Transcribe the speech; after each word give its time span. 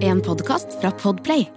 En 0.00 0.20
podkast 0.22 0.80
fra 0.80 0.90
Podplay. 0.90 1.48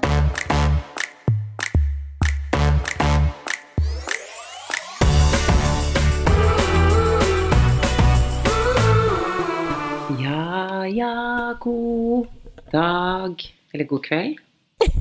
Ja, 10.19 10.85
ja, 10.87 11.55
god 11.59 12.27
dag. 12.71 13.35
Eller 13.71 13.85
god 13.85 14.03
kveld. 14.03 14.37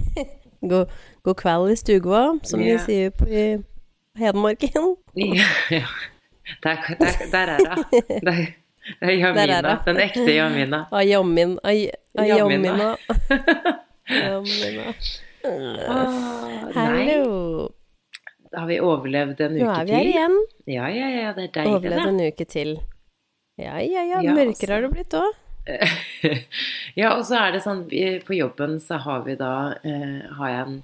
God, 0.71 0.87
god 1.23 1.37
kveld 1.37 1.71
i 1.73 1.77
stua, 1.77 2.39
som 2.43 2.61
Ja. 2.61 2.73
vi 2.73 2.79
sier 2.79 3.11
på 3.11 3.27
i 3.29 3.59
Hedmarken. 4.19 4.97
Ja, 5.17 5.47
ja. 5.71 5.87
Der, 6.63 6.77
der, 6.99 7.31
der 7.33 7.47
er 7.47 7.75
hun. 7.77 8.47
Der 9.01 9.09
er 9.09 9.17
Jamina. 9.21 9.73
Den 9.87 9.97
ekte 10.03 10.31
Jamina. 10.35 10.81
Ayamin. 10.93 11.59
aj- 11.65 11.91
Jamina. 12.29 12.97
Hallo. 16.75 17.71
da 18.53 18.61
har 18.63 18.67
vi 18.71 18.79
overlevd 18.81 19.41
en 19.45 19.57
uke 19.59 19.59
til. 19.59 19.67
Nå 19.67 19.75
er 19.75 19.85
vi 19.89 19.93
her 19.97 20.09
igjen. 20.13 20.37
Ja, 20.69 20.87
ja, 20.93 21.09
ja, 21.13 21.33
det 21.37 21.45
er 21.49 21.53
deilig, 21.59 21.75
Overlevd 21.75 22.05
det. 22.05 22.09
en 22.15 22.21
uke 22.33 22.47
til. 22.49 22.71
Ja, 23.59 23.75
ja, 23.83 24.05
ja. 24.07 24.23
Ja, 24.25 24.33
Mørkere 24.37 24.49
altså. 24.55 24.73
har 24.73 24.81
det 24.87 24.91
blitt 24.95 25.17
òg. 25.19 25.37
ja, 27.01 27.11
og 27.19 27.25
så 27.29 27.37
er 27.43 27.51
det 27.53 27.61
sånn 27.61 27.83
På 28.25 28.33
jobben 28.33 28.79
så 28.81 28.97
har 29.05 29.21
vi 29.27 29.35
da 29.37 29.75
eh, 29.85 30.23
Har 30.39 30.49
jeg 30.49 30.63
en 30.63 30.79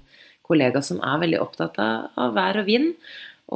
kollega 0.45 0.77
som 0.85 0.99
er 1.01 1.23
veldig 1.23 1.39
opptatt 1.41 1.79
av, 1.81 2.11
av 2.21 2.35
vær 2.37 2.59
og 2.61 2.67
vind. 2.69 2.91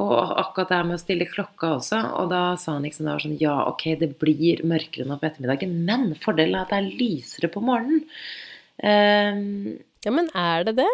Og 0.00 0.32
akkurat 0.40 0.70
det 0.72 0.80
med 0.88 0.96
å 0.96 1.02
stille 1.02 1.28
klokka 1.28 1.74
også. 1.76 2.00
Og 2.22 2.30
da 2.32 2.42
sa 2.60 2.76
han 2.76 2.86
liksom 2.86 3.06
det 3.06 3.12
var 3.12 3.24
sånn 3.24 3.38
Ja, 3.40 3.56
ok, 3.70 3.86
det 4.00 4.12
blir 4.22 4.62
mørkere 4.66 5.08
nå 5.08 5.18
på 5.20 5.28
ettermiddagen, 5.28 5.74
men 5.86 6.14
fordelen 6.22 6.56
er 6.56 6.64
at 6.64 6.72
det 6.72 6.80
er 6.80 6.92
lysere 7.00 7.52
på 7.52 7.62
morgenen. 7.64 8.04
Um, 8.80 9.78
Ja, 10.00 10.12
men 10.16 10.30
er 10.32 10.64
det 10.64 10.78
det? 10.78 10.90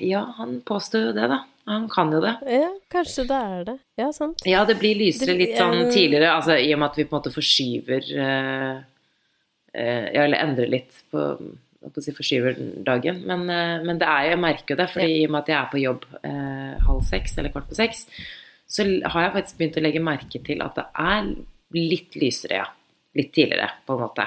ja, 0.00 0.20
han 0.36 0.60
påstår 0.66 1.08
jo 1.08 1.14
det, 1.16 1.26
da. 1.32 1.40
Han 1.66 1.88
kan 1.90 2.10
jo 2.14 2.20
det. 2.22 2.36
Ja, 2.50 2.68
kanskje 2.90 3.24
det 3.26 3.38
er 3.38 3.64
det. 3.66 3.74
Ja, 3.98 4.12
sant. 4.14 4.42
Ja, 4.46 4.64
det 4.66 4.76
blir 4.80 4.98
lysere 4.98 5.36
litt 5.38 5.56
sånn 5.58 5.90
tidligere, 5.92 6.32
altså 6.34 6.56
i 6.58 6.72
og 6.74 6.80
med 6.82 6.90
at 6.90 6.98
vi 6.98 7.04
på 7.06 7.14
en 7.14 7.20
måte 7.20 7.34
forskyver 7.34 8.08
uh, 8.18 8.80
uh, 9.74 10.06
Ja, 10.14 10.24
eller 10.24 10.42
endrer 10.42 10.70
litt 10.70 11.02
på 11.14 11.26
si, 12.02 12.14
forskyver 12.14 12.60
dagen. 12.86 13.22
Men, 13.28 13.48
eh, 13.50 13.82
men 13.86 13.98
det 14.00 14.08
er 14.08 14.32
jeg 14.32 14.42
merker 14.42 14.74
jo 14.74 14.80
det, 14.82 14.88
fordi 14.92 15.16
i 15.20 15.24
og 15.26 15.34
med 15.34 15.42
at 15.42 15.50
jeg 15.52 15.58
er 15.60 15.72
på 15.72 15.82
jobb 15.82 16.06
eh, 16.22 16.86
halv 16.86 17.02
seks 17.08 17.36
eller 17.38 17.54
kvart 17.54 17.68
på 17.70 17.78
seks, 17.78 18.06
så 18.72 18.86
har 18.86 19.26
jeg 19.26 19.34
faktisk 19.36 19.58
begynt 19.58 19.80
å 19.80 19.84
legge 19.84 20.04
merke 20.04 20.40
til 20.46 20.62
at 20.64 20.78
det 20.78 20.86
er 21.04 21.32
litt 21.76 22.16
lysere, 22.20 22.62
ja. 22.62 22.70
Litt 23.12 23.28
tidligere, 23.36 23.68
på 23.84 23.92
en 23.92 24.00
måte. 24.06 24.24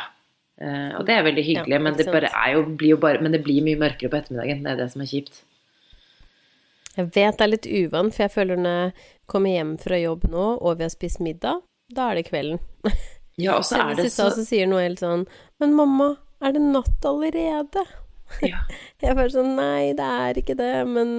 Eh, 0.61 0.91
og 0.99 1.07
det 1.07 1.15
er 1.15 1.25
veldig 1.25 1.43
hyggelig, 1.43 1.73
Ja, 1.73 1.81
men, 1.81 1.97
det 1.97 2.07
er 2.07 2.51
jo, 2.53 2.63
blir 2.69 2.95
jo 2.95 3.01
bare, 3.01 3.21
men 3.23 3.33
det 3.33 3.41
blir 3.43 3.65
mye 3.65 3.79
mørkere 3.81 4.11
på 4.11 4.19
ettermiddagen. 4.19 4.63
Det 4.63 4.73
er 4.73 4.81
det 4.83 4.91
som 4.93 5.03
er 5.03 5.09
kjipt. 5.09 5.41
Jeg 6.95 7.09
vet 7.11 7.39
det 7.39 7.43
er 7.43 7.51
litt 7.51 7.67
uvant, 7.67 8.15
for 8.15 8.23
jeg 8.23 8.31
føler 8.31 8.61
når 8.61 8.77
jeg 8.77 8.93
kommer 9.31 9.51
hjem 9.51 9.73
fra 9.81 9.99
jobb 9.99 10.29
nå, 10.31 10.45
og 10.61 10.77
vi 10.79 10.85
har 10.85 10.93
spist 10.93 11.19
middag, 11.23 11.65
da 11.91 12.11
er 12.11 12.19
det 12.19 12.27
kvelden. 12.29 12.61
Ja, 13.41 13.57
og 13.57 13.65
så 13.67 13.79
er 13.83 13.97
det 13.99 14.11
så 14.13 14.29
så 14.31 14.45
sier 14.47 14.69
Noel 14.69 14.95
sånn 14.95 15.25
Men 15.59 15.73
mamma, 15.75 16.13
er 16.45 16.55
det 16.55 16.61
natt 16.63 17.05
allerede? 17.09 17.85
ja. 18.45 18.63
Jeg 19.01 19.11
er 19.11 19.17
bare 19.19 19.33
sånn 19.33 19.51
Nei, 19.57 19.91
det 19.97 20.05
er 20.05 20.39
ikke 20.41 20.55
det, 20.57 20.71
men 20.89 21.11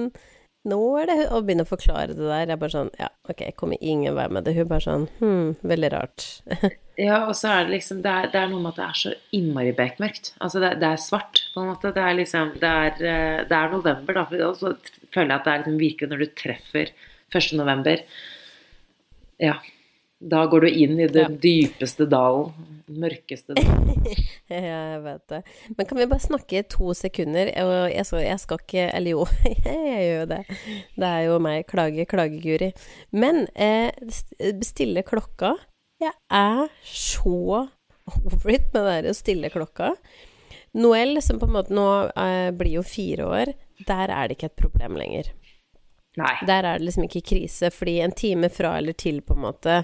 nå 0.67 0.79
er 0.99 1.07
det 1.07 1.15
Og 1.31 1.45
begynner 1.47 1.63
å 1.63 1.69
forklare 1.69 2.11
det 2.11 2.19
der. 2.19 2.41
Jeg 2.43 2.55
er 2.57 2.59
bare 2.59 2.73
sånn 2.73 2.89
Ja, 2.99 3.07
ok, 3.31 3.45
jeg 3.45 3.55
kommer 3.59 3.79
ingen 3.79 4.17
vei 4.17 4.25
med 4.33 4.43
det. 4.47 4.55
Hun 4.57 4.67
bare 4.67 4.83
sånn 4.83 5.05
Hm, 5.21 5.53
veldig 5.63 5.91
rart. 5.95 6.27
Ja, 6.97 7.19
og 7.29 7.35
så 7.37 7.51
er 7.53 7.67
det 7.67 7.75
liksom 7.75 7.99
det 8.01 8.09
er, 8.09 8.27
det 8.33 8.39
er 8.41 8.47
noe 8.49 8.63
med 8.63 8.71
at 8.73 8.79
det 8.79 8.85
er 8.87 8.95
så 8.97 9.11
innmari 9.37 9.69
bekmørkt. 9.77 10.31
Altså 10.41 10.57
det, 10.63 10.71
det 10.81 10.87
er 10.89 10.97
svart, 11.03 11.43
på 11.53 11.61
en 11.61 11.67
måte. 11.69 11.91
Det 11.93 12.01
er 12.01 12.15
liksom 12.17 12.55
Det 12.57 12.71
er, 12.87 12.95
eh, 13.05 13.41
det 13.45 13.53
er 13.59 13.69
november, 13.75 14.17
da. 14.17 14.23
Og 14.47 14.57
så 14.57 14.71
føler 15.13 15.29
jeg 15.29 15.35
at 15.37 15.45
det 15.45 15.51
er 15.53 15.61
liksom 15.61 15.77
virkelig 15.83 16.09
når 16.09 16.23
du 16.23 16.31
treffer 16.41 16.89
1. 17.37 17.51
november 17.59 18.01
Ja. 19.37 19.59
Da 20.19 20.45
går 20.49 20.61
du 20.65 20.69
inn 20.71 20.99
i 20.99 21.05
den 21.07 21.35
Ja. 21.35 21.37
dypeste 21.43 22.07
dalen. 22.09 22.53
Mørkeste 22.87 23.53
dalen. 23.57 23.93
Ja, 24.47 24.61
jeg 24.63 25.01
vet 25.03 25.23
det. 25.27 25.41
Men 25.75 25.85
kan 25.89 25.97
vi 25.99 26.05
bare 26.07 26.23
snakke 26.23 26.59
i 26.61 26.63
to 26.71 26.93
sekunder? 26.95 27.49
Jeg 27.51 28.05
skal, 28.07 28.21
jeg 28.23 28.39
skal 28.39 28.61
ikke 28.63 28.85
Eller 28.95 29.11
jo, 29.11 29.25
jeg 29.43 29.57
gjør 29.67 30.21
jo 30.21 30.25
det. 30.31 30.39
Det 30.95 31.09
er 31.09 31.23
jo 31.27 31.35
meg. 31.43 31.65
Klage, 31.67 32.05
klageguri. 32.07 32.69
Men 33.11 33.43
eh, 33.53 33.91
stille 34.63 35.03
klokka 35.03 35.51
Jeg 35.99 36.13
er 36.31 36.71
så 36.87 37.67
over 38.07 38.53
it 38.53 38.71
med 38.71 38.85
det 38.87 38.95
der 39.03 39.09
å 39.11 39.17
stille 39.17 39.49
klokka. 39.51 39.91
Noel, 40.79 41.17
som 41.25 41.39
på 41.41 41.47
en 41.49 41.55
måte 41.57 41.75
nå 41.75 41.87
eh, 42.15 42.51
blir 42.55 42.77
jo 42.77 42.83
fire 42.87 43.25
år, 43.27 43.51
der 43.87 44.13
er 44.13 44.27
det 44.29 44.37
ikke 44.37 44.47
et 44.53 44.59
problem 44.61 44.95
lenger. 44.95 45.33
Nei. 46.17 46.33
Der 46.49 46.65
er 46.65 46.79
det 46.79 46.87
liksom 46.87 47.05
ikke 47.05 47.25
krise, 47.29 47.69
fordi 47.73 47.99
en 48.01 48.15
time 48.17 48.49
fra 48.49 48.77
eller 48.79 48.97
til 48.97 49.21
på 49.21 49.37
en 49.37 49.43
måte 49.45 49.77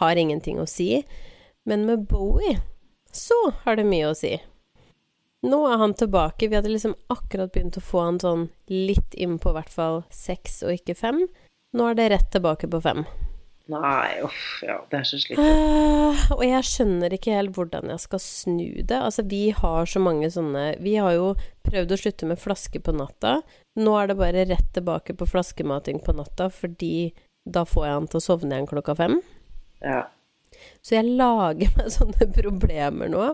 har 0.00 0.18
ingenting 0.18 0.58
å 0.58 0.66
si. 0.70 1.04
Men 1.66 1.86
med 1.86 2.08
Bowie 2.10 2.58
så 3.14 3.38
har 3.64 3.78
det 3.78 3.86
mye 3.88 4.10
å 4.10 4.16
si. 4.18 4.34
Nå 5.46 5.60
er 5.70 5.78
han 5.78 5.94
tilbake. 5.94 6.48
Vi 6.48 6.58
hadde 6.58 6.72
liksom 6.72 6.96
akkurat 7.12 7.52
begynt 7.54 7.78
å 7.78 7.84
få 7.84 8.02
han 8.02 8.18
sånn 8.20 8.48
litt 8.72 9.14
inn 9.14 9.38
på 9.38 9.52
i 9.52 9.56
hvert 9.60 9.72
fall 9.72 10.02
seks 10.10 10.62
og 10.66 10.74
ikke 10.74 10.96
fem. 10.98 11.22
Nå 11.76 11.90
er 11.90 11.98
det 11.98 12.10
rett 12.10 12.30
tilbake 12.34 12.70
på 12.72 12.80
fem. 12.82 13.04
Nei, 13.70 14.22
uff. 14.22 14.60
Ja, 14.62 14.78
det 14.90 15.00
er 15.00 15.06
så 15.08 15.18
slitsomt. 15.18 15.46
Uh, 15.50 16.26
og 16.36 16.42
jeg 16.46 16.66
skjønner 16.68 17.14
ikke 17.14 17.34
helt 17.34 17.56
hvordan 17.56 17.90
jeg 17.90 18.02
skal 18.04 18.22
snu 18.22 18.68
det. 18.86 18.98
Altså, 18.98 19.26
vi 19.26 19.48
har 19.54 19.90
så 19.90 20.02
mange 20.02 20.30
sånne 20.30 20.68
Vi 20.82 20.94
har 21.02 21.16
jo 21.16 21.32
prøvd 21.66 21.94
å 21.94 21.98
slutte 21.98 22.30
med 22.30 22.42
flaske 22.42 22.82
på 22.82 22.94
natta. 22.94 23.40
Nå 23.76 23.94
er 24.00 24.10
det 24.10 24.18
bare 24.18 24.44
rett 24.48 24.68
tilbake 24.74 25.14
på 25.16 25.28
flaskemating 25.28 26.00
på 26.04 26.14
natta, 26.16 26.48
fordi 26.52 27.12
da 27.44 27.64
får 27.68 27.86
jeg 27.86 27.96
han 27.98 28.10
til 28.10 28.20
å 28.20 28.24
sovne 28.24 28.56
igjen 28.56 28.68
klokka 28.70 28.96
fem. 28.98 29.18
Ja. 29.84 30.06
Så 30.80 30.96
jeg 30.96 31.16
lager 31.18 31.72
meg 31.76 31.92
sånne 31.98 32.28
problemer 32.34 33.12
nå. 33.12 33.30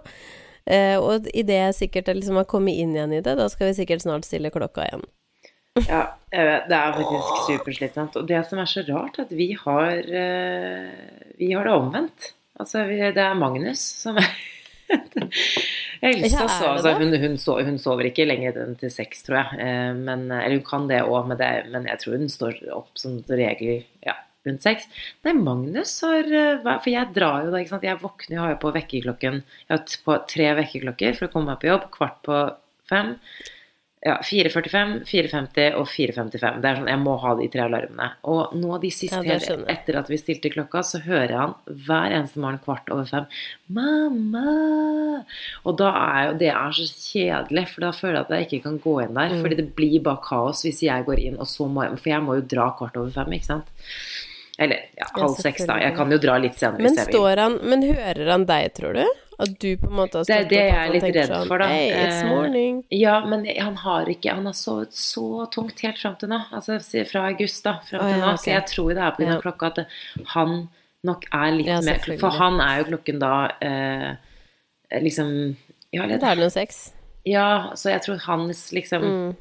Eh, 0.67 0.95
og 0.99 1.27
idet 1.35 1.59
jeg 1.59 1.79
sikkert 1.79 2.13
liksom 2.15 2.39
har 2.39 2.47
kommet 2.51 2.79
inn 2.79 2.95
igjen 2.95 3.15
i 3.17 3.23
det, 3.25 3.35
da 3.39 3.49
skal 3.51 3.71
vi 3.71 3.79
sikkert 3.81 4.05
snart 4.05 4.29
stille 4.29 4.53
klokka 4.55 4.87
igjen. 4.89 5.09
Ja, 5.89 6.03
jeg 6.29 6.45
vet, 6.45 6.67
det 6.69 6.77
er 6.77 6.97
faktisk 6.99 7.47
superslitsomt. 7.49 8.17
Og 8.21 8.27
det 8.29 8.43
som 8.45 8.59
er 8.61 8.69
så 8.69 8.83
rart, 8.85 9.17
er 9.17 9.25
at 9.25 9.31
vi 9.33 9.47
har 9.57 10.03
eh, 10.05 10.91
Vi 11.39 11.49
har 11.55 11.65
det 11.65 11.73
omvendt. 11.73 12.33
Altså, 12.61 12.83
vi, 12.91 12.99
det 13.01 13.23
er 13.25 13.39
Magnus 13.39 13.81
som 14.03 14.21
er 14.21 14.29
Elsa 16.03 16.49
så, 16.49 16.73
altså, 16.73 16.97
hun, 16.99 17.15
hun, 17.23 17.39
so, 17.39 17.55
hun 17.63 17.79
sover 17.79 18.09
ikke 18.09 18.27
lenger 18.27 18.57
enn 18.65 18.75
til 18.81 18.91
seks, 18.91 19.23
tror 19.27 19.39
jeg. 19.39 19.61
Eh, 19.63 19.93
men, 19.95 20.27
eller 20.35 20.59
hun 20.59 20.67
kan 20.67 20.89
det 20.91 21.03
òg, 21.05 21.31
men, 21.31 21.43
men 21.71 21.89
jeg 21.91 22.03
tror 22.03 22.19
hun 22.19 22.33
står 22.33 22.59
opp 22.75 22.99
som 22.99 23.21
regel 23.31 23.85
ja, 24.03 24.17
rundt 24.49 24.67
seks. 24.67 24.89
Nei, 25.27 25.37
Magnus 25.39 25.95
har 26.07 26.27
eh, 26.27 26.61
For 26.67 26.91
jeg 26.93 27.15
drar 27.15 27.47
jo 27.47 27.55
da, 27.55 27.63
ikke 27.63 27.77
sant. 27.77 27.87
Jeg 27.87 28.03
våkner, 28.03 28.37
jeg 28.37 28.43
har 28.43 28.55
jo 28.55 28.61
på 28.65 28.75
vekkerklokken 28.77 29.41
Jeg 29.43 29.73
har 29.73 29.99
på 30.07 30.19
tre 30.35 30.53
vekkerklokker 30.59 31.19
for 31.19 31.29
å 31.29 31.35
komme 31.35 31.53
meg 31.53 31.63
på 31.63 31.71
jobb. 31.71 31.89
Kvart 31.95 32.23
på 32.27 32.45
fem. 32.91 33.15
Ja, 34.03 34.17
4.45, 34.27 35.05
4.50 35.07 35.77
og 35.79 35.85
4.55. 35.87 36.57
Det 36.59 36.67
er 36.67 36.79
sånn, 36.81 36.89
Jeg 36.91 36.99
må 36.99 37.13
ha 37.23 37.35
de 37.39 37.47
tre 37.53 37.63
alarmene. 37.69 38.09
Og 38.27 38.57
nå 38.59 38.81
de 38.83 38.91
siste, 38.91 39.21
Ja, 39.23 39.37
etter 39.71 39.99
at 40.01 40.11
vi 40.11 40.19
stilte 40.19 40.51
klokka, 40.51 40.83
så 40.83 40.99
hører 41.05 41.35
han 41.39 41.55
hver 41.71 42.11
eneste 42.11 42.43
morgen 42.43 42.59
kvart 42.65 42.91
over 42.91 43.07
fem. 43.07 43.29
'Mamma!' 43.71 45.23
Og 45.65 45.79
da 45.79 45.93
er 45.95 46.33
jo 46.33 46.39
det 46.39 46.51
er 46.51 46.75
så 46.75 46.89
kjedelig, 46.91 47.69
for 47.69 47.87
da 47.87 47.93
føler 47.95 48.19
jeg 48.19 48.27
at 48.27 48.35
jeg 48.35 48.49
ikke 48.49 48.62
kan 48.67 48.79
gå 48.81 48.97
inn 49.05 49.15
der. 49.15 49.29
Mm. 49.37 49.43
Fordi 49.43 49.57
det 49.62 49.75
blir 49.77 50.03
bare 50.03 50.25
kaos 50.27 50.65
hvis 50.67 50.83
jeg 50.83 51.07
går 51.07 51.23
inn, 51.23 51.39
og 51.39 51.47
så 51.47 51.71
må 51.71 51.87
jeg 51.87 51.99
For 52.03 52.11
jeg 52.11 52.23
må 52.23 52.35
jo 52.41 52.41
dra 52.43 52.75
kvart 52.75 52.97
over 52.97 53.11
fem, 53.11 53.33
ikke 53.39 53.47
sant? 53.47 53.71
Eller 54.59 54.83
ja, 54.99 55.07
Ja, 55.07 55.23
halv 55.23 55.37
seks, 55.39 55.65
da. 55.65 55.79
Jeg 55.79 55.95
kan 55.95 56.11
jo 56.11 56.19
dra 56.19 56.39
litt 56.39 56.59
senere 56.59 56.83
Men 56.83 56.97
hvis 56.97 57.07
jeg 57.07 57.15
vil. 57.15 57.39
han 57.39 57.59
Men 57.62 57.83
hører 57.83 58.31
han 58.31 58.45
deg, 58.47 58.75
tror 58.75 58.95
du? 58.99 59.07
At 59.43 59.55
du 59.63 59.69
på 59.77 59.89
en 59.91 59.97
måte 59.99 60.21
har 60.21 60.25
Det 60.29 60.37
er 60.37 60.49
det 60.51 60.59
jeg 60.61 60.77
er 60.79 60.93
litt 60.95 61.07
redd 61.17 61.31
sånn, 61.33 61.47
for, 61.51 61.59
da. 61.63 61.67
Hey, 61.73 61.89
it's 61.91 62.21
Eh, 62.23 62.29
morning. 62.31 62.85
Ja, 62.94 63.17
men 63.27 63.44
han 63.59 63.77
har 63.83 64.06
ikke 64.12 64.35
Han 64.37 64.47
har 64.47 64.55
sovet 64.59 64.93
så 64.94 65.47
tungt 65.50 65.81
helt 65.83 65.99
fram 65.99 66.17
til 66.21 66.29
nå. 66.33 66.39
Altså 66.53 66.79
fra 67.11 67.27
august, 67.33 67.62
da. 67.65 67.79
Frem 67.89 68.00
Å, 68.00 68.06
til 68.06 68.15
ja, 68.19 68.23
nå. 68.23 68.33
Okay. 68.33 68.43
Så 68.44 68.50
jeg 68.55 68.67
tror 68.73 68.89
det 68.94 69.03
er 69.03 69.11
av 69.11 69.21
Ja. 69.21 69.41
klokka 69.41 69.67
at 69.73 69.79
han 70.37 70.69
nok 71.05 71.25
er 71.33 71.50
litt 71.56 71.67
Ja, 71.67 71.81
mer. 71.81 71.99
For 72.19 72.31
han 72.31 72.61
er 72.61 72.79
jo 72.83 72.85
klokken 72.93 73.19
da 73.19 73.33
eh, 73.61 74.15
liksom 75.03 75.56
ja, 75.93 76.06
Det 76.06 76.23
er 76.23 76.37
noe 76.37 76.50
sex. 76.50 76.93
ja, 77.27 77.71
så 77.75 77.91
jeg 77.91 78.03
tror 78.03 78.19
hans 78.27 78.71
liksom 78.73 79.03
Mm. 79.03 79.37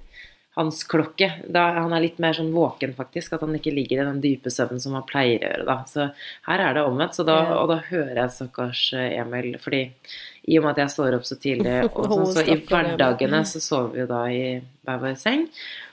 Hans 0.57 0.81
klokke 0.83 1.29
da, 1.47 1.61
Han 1.79 1.93
er 1.95 2.03
litt 2.03 2.17
mer 2.19 2.35
sånn 2.35 2.51
våken, 2.51 2.91
faktisk. 2.97 3.37
At 3.37 3.45
han 3.45 3.55
ikke 3.55 3.71
ligger 3.71 4.01
i 4.01 4.07
den 4.09 4.19
dype 4.23 4.51
søvnen 4.51 4.81
som 4.83 4.97
han 4.97 5.05
pleier 5.07 5.39
å 5.39 5.51
gjøre. 5.51 5.67
da 5.69 5.77
Så 5.87 6.09
her 6.49 6.65
er 6.65 6.75
det 6.75 6.83
omvendt. 6.87 7.15
Så 7.15 7.25
da, 7.27 7.37
og 7.61 7.69
da 7.71 7.79
hører 7.87 8.23
jeg 8.23 8.35
stakkars 8.35 8.83
eh, 8.99 9.15
Emil 9.21 9.55
fordi 9.63 9.85
i 10.51 10.57
og 10.57 10.65
med 10.65 10.73
at 10.73 10.83
jeg 10.83 10.95
står 10.95 11.15
opp 11.19 11.27
så 11.29 11.37
tidlig, 11.39 11.77
og 11.87 12.09
sånn, 12.09 12.27
så 12.35 12.43
i 12.43 12.57
hverdagene 12.67 13.43
så 13.47 13.61
sover 13.63 13.95
vi 13.95 14.03
jo 14.03 14.09
da 14.09 14.21
i 14.27 14.43
hver 14.87 15.01
vår 15.05 15.17
seng. 15.21 15.47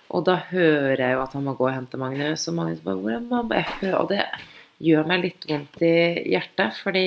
Og 0.08 0.24
da 0.24 0.38
hører 0.50 1.02
jeg 1.04 1.16
jo 1.16 1.24
at 1.24 1.34
han 1.36 1.44
må 1.44 1.54
gå 1.58 1.66
og 1.68 1.74
hente 1.74 2.00
Magnus, 2.00 2.46
og 2.48 2.56
Magnus 2.56 2.80
bare 2.84 2.96
'Hvor 2.96 3.14
er 3.14 3.26
mamma?' 3.28 3.92
Og 4.00 4.08
det 4.08 4.24
gjør 4.82 5.06
meg 5.10 5.22
litt 5.26 5.46
vondt 5.48 5.82
i 5.84 5.94
hjertet, 6.32 6.78
fordi 6.82 7.06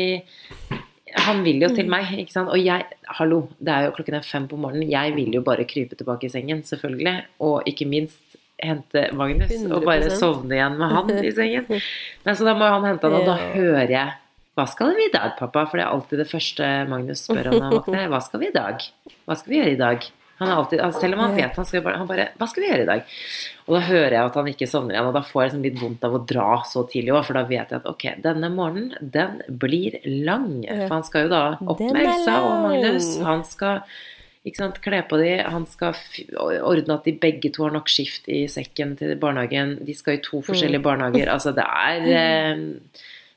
han 1.18 1.42
vil 1.46 1.64
jo 1.64 1.70
til 1.76 1.90
meg, 1.92 2.12
ikke 2.22 2.34
sant. 2.34 2.52
Og 2.52 2.60
jeg, 2.62 2.86
hallo, 3.18 3.44
det 3.60 3.74
er 3.74 3.88
jo 3.88 3.96
klokken 3.98 4.18
er 4.20 4.28
fem 4.28 4.48
på 4.52 4.60
morgenen. 4.60 4.90
Jeg 4.92 5.16
vil 5.18 5.34
jo 5.36 5.44
bare 5.46 5.66
krype 5.68 5.98
tilbake 6.00 6.28
i 6.28 6.34
sengen, 6.34 6.64
selvfølgelig. 6.68 7.16
Og 7.44 7.68
ikke 7.70 7.88
minst 7.90 8.38
hente 8.62 9.08
Magnus 9.18 9.54
og 9.66 9.86
bare 9.88 10.12
sovne 10.14 10.58
igjen 10.58 10.78
med 10.80 10.96
han 10.96 11.12
i 11.18 11.34
sengen. 11.36 11.68
Nei, 12.26 12.36
så 12.38 12.48
da 12.48 12.56
må 12.58 12.70
han 12.70 12.88
hente 12.88 13.10
han, 13.10 13.18
og 13.18 13.30
da 13.30 13.38
hører 13.56 13.90
jeg 13.90 14.18
Hva 14.58 14.66
skal 14.70 14.94
vi 14.98 15.08
i 15.08 15.14
dag, 15.14 15.34
pappa? 15.40 15.64
For 15.70 15.80
det 15.80 15.86
er 15.86 15.94
alltid 15.96 16.22
det 16.22 16.30
første 16.30 16.72
Magnus 16.92 17.26
spør 17.26 17.54
om 17.54 17.62
han 17.64 17.78
våkner. 17.78 18.10
Hva 18.12 18.20
skal 18.24 18.44
vi 18.44 18.52
i 18.52 18.56
dag? 18.56 18.84
Hva 19.26 19.38
skal 19.40 19.54
vi 19.54 19.62
gjøre 19.62 19.76
i 19.78 19.80
dag? 19.80 20.10
Han 20.42 20.50
er 20.50 20.56
alltid, 20.58 20.82
selv 20.98 21.14
om 21.18 21.20
han 21.22 21.36
vet 21.38 21.58
han 21.62 21.68
skal 21.70 21.84
bare, 21.86 22.00
han 22.02 22.08
bare 22.10 22.30
Hva 22.40 22.48
skal 22.50 22.64
vi 22.64 22.70
gjøre 22.72 22.86
i 22.86 22.90
dag? 22.90 23.04
Og 23.68 23.76
da 23.78 23.82
hører 23.86 24.16
jeg 24.16 24.26
at 24.26 24.38
han 24.40 24.48
ikke 24.52 24.68
sovner 24.72 24.96
igjen, 24.96 25.10
og 25.12 25.14
da 25.16 25.22
får 25.28 25.42
jeg 25.44 25.50
liksom 25.52 25.66
litt 25.68 25.82
vondt 25.84 26.08
av 26.08 26.16
å 26.18 26.22
dra 26.32 26.48
så 26.68 26.82
tidlig 26.90 27.14
òg, 27.14 27.22
for 27.28 27.38
da 27.38 27.44
vet 27.48 27.70
jeg 27.76 27.78
at 27.84 27.86
ok, 27.92 28.08
denne 28.26 28.50
morgenen, 28.52 28.96
den 29.14 29.38
blir 29.62 30.00
lang. 30.26 30.50
For 30.66 30.96
han 30.98 31.06
skal 31.08 31.28
jo 31.28 31.32
da 31.36 31.44
opp 31.62 31.84
med 31.86 32.02
Elsa 32.02 32.40
og 32.42 32.66
Magnus. 32.66 33.12
Han 33.28 33.46
skal 33.48 33.86
kle 34.82 35.04
på 35.06 35.22
de, 35.22 35.32
han 35.46 35.68
skal 35.70 35.94
ordne 36.66 36.96
at 36.98 37.06
de 37.06 37.14
begge 37.22 37.52
to 37.54 37.68
har 37.68 37.76
nok 37.76 37.92
skift 37.94 38.26
i 38.34 38.48
sekken 38.50 38.96
til 38.98 39.14
barnehagen. 39.22 39.78
De 39.86 39.94
skal 39.94 40.18
i 40.18 40.24
to 40.26 40.42
Mm. 40.42 40.48
forskjellige 40.50 40.82
barnehager. 40.82 41.30
Altså, 41.30 41.54
det 41.54 41.64
er 41.70 42.10
eh, 42.24 42.66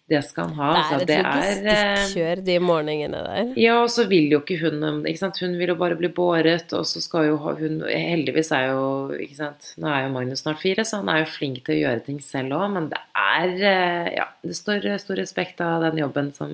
Det 0.08 0.18
skal 0.26 0.50
han 0.50 0.58
ha. 0.58 0.66
Det 0.74 0.80
altså. 0.80 0.94
er 0.94 1.00
et 1.00 1.06
Det 1.08 1.16
er, 1.16 1.24
eh, 1.24 1.94
logistikkjør, 1.96 2.40
de 2.44 2.56
morgenene 2.60 3.20
der. 3.24 3.52
ja, 3.56 3.76
og 3.80 3.88
så 3.88 4.04
vil 4.10 4.26
jo 4.34 4.40
ikke 4.42 4.58
hun 4.60 4.82
ikke 5.08 5.22
sant? 5.22 5.38
Hun 5.40 5.54
vil 5.56 5.70
jo 5.72 5.76
bare 5.80 5.96
bli 5.96 6.10
båret, 6.12 6.74
og 6.76 6.84
så 6.84 7.00
skal 7.00 7.30
jo 7.30 7.38
hun 7.40 7.78
Heldigvis 7.88 8.52
er 8.52 8.66
jo 8.74 8.82
ikke 9.16 9.38
sant? 9.38 9.70
Nå 9.80 9.88
er 9.88 10.02
jo 10.04 10.12
Magnus 10.12 10.42
snart 10.44 10.60
fire, 10.60 10.84
så 10.84 11.00
han 11.00 11.08
er 11.08 11.22
jo 11.22 11.30
flink 11.32 11.62
til 11.64 11.78
å 11.78 11.80
gjøre 11.86 12.04
ting 12.04 12.20
selv 12.20 12.52
òg, 12.58 12.66
men 12.76 12.90
det 12.92 13.00
er 13.16 13.54
eh, 13.72 14.12
Ja, 14.18 14.26
det 14.44 14.58
står 14.60 14.84
stor 15.00 15.16
respekt 15.22 15.64
av 15.64 15.80
den 15.88 16.02
jobben 16.04 16.32
som 16.36 16.52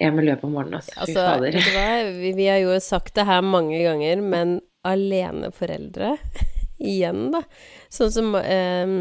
Emil 0.00 0.26
gjør 0.32 0.40
på 0.40 0.48
morgenen, 0.50 0.80
altså. 0.80 0.96
Fy 0.96 1.00
Altså, 1.04 1.26
fader. 1.28 1.52
vet 1.52 1.68
du 1.68 1.76
hva? 1.76 1.90
Vi, 2.22 2.32
vi 2.40 2.48
har 2.50 2.58
jo 2.64 2.72
sagt 2.82 3.14
det 3.14 3.28
her 3.28 3.44
mange 3.46 3.78
ganger, 3.84 4.24
men 4.24 4.56
aleneforeldre 4.84 6.16
Igjen, 6.84 7.28
da. 7.36 7.44
Sånn 7.92 8.10
som 8.10 8.32
eh, 8.40 8.96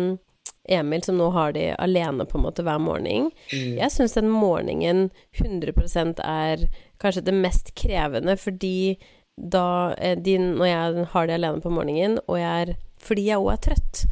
Emil, 0.70 1.04
som 1.04 1.18
nå 1.20 1.28
har 1.36 1.52
de 1.56 1.68
alene 1.76 2.26
på 2.26 2.38
en 2.38 2.46
måte 2.46 2.64
hver 2.64 2.80
morgen. 2.80 3.30
Mm. 3.52 3.76
Jeg 3.82 3.92
syns 3.92 4.16
den 4.16 4.30
morgenen 4.32 5.10
100% 5.36 6.22
er 6.24 6.68
kanskje 7.04 7.26
det 7.28 7.36
mest 7.36 7.74
krevende, 7.80 8.38
fordi 8.40 8.96
da 9.36 9.94
eh, 9.98 10.16
de, 10.16 10.38
Når 10.38 10.68
jeg 10.68 11.06
har 11.10 11.28
de 11.28 11.34
alene 11.34 11.62
på 11.62 11.72
morgenen, 11.74 12.20
og 12.28 12.38
jeg 12.38 12.68
er 12.68 12.76
Fordi 13.02 13.24
jeg 13.26 13.42
òg 13.42 13.52
er 13.52 13.64
trøtt, 13.66 14.04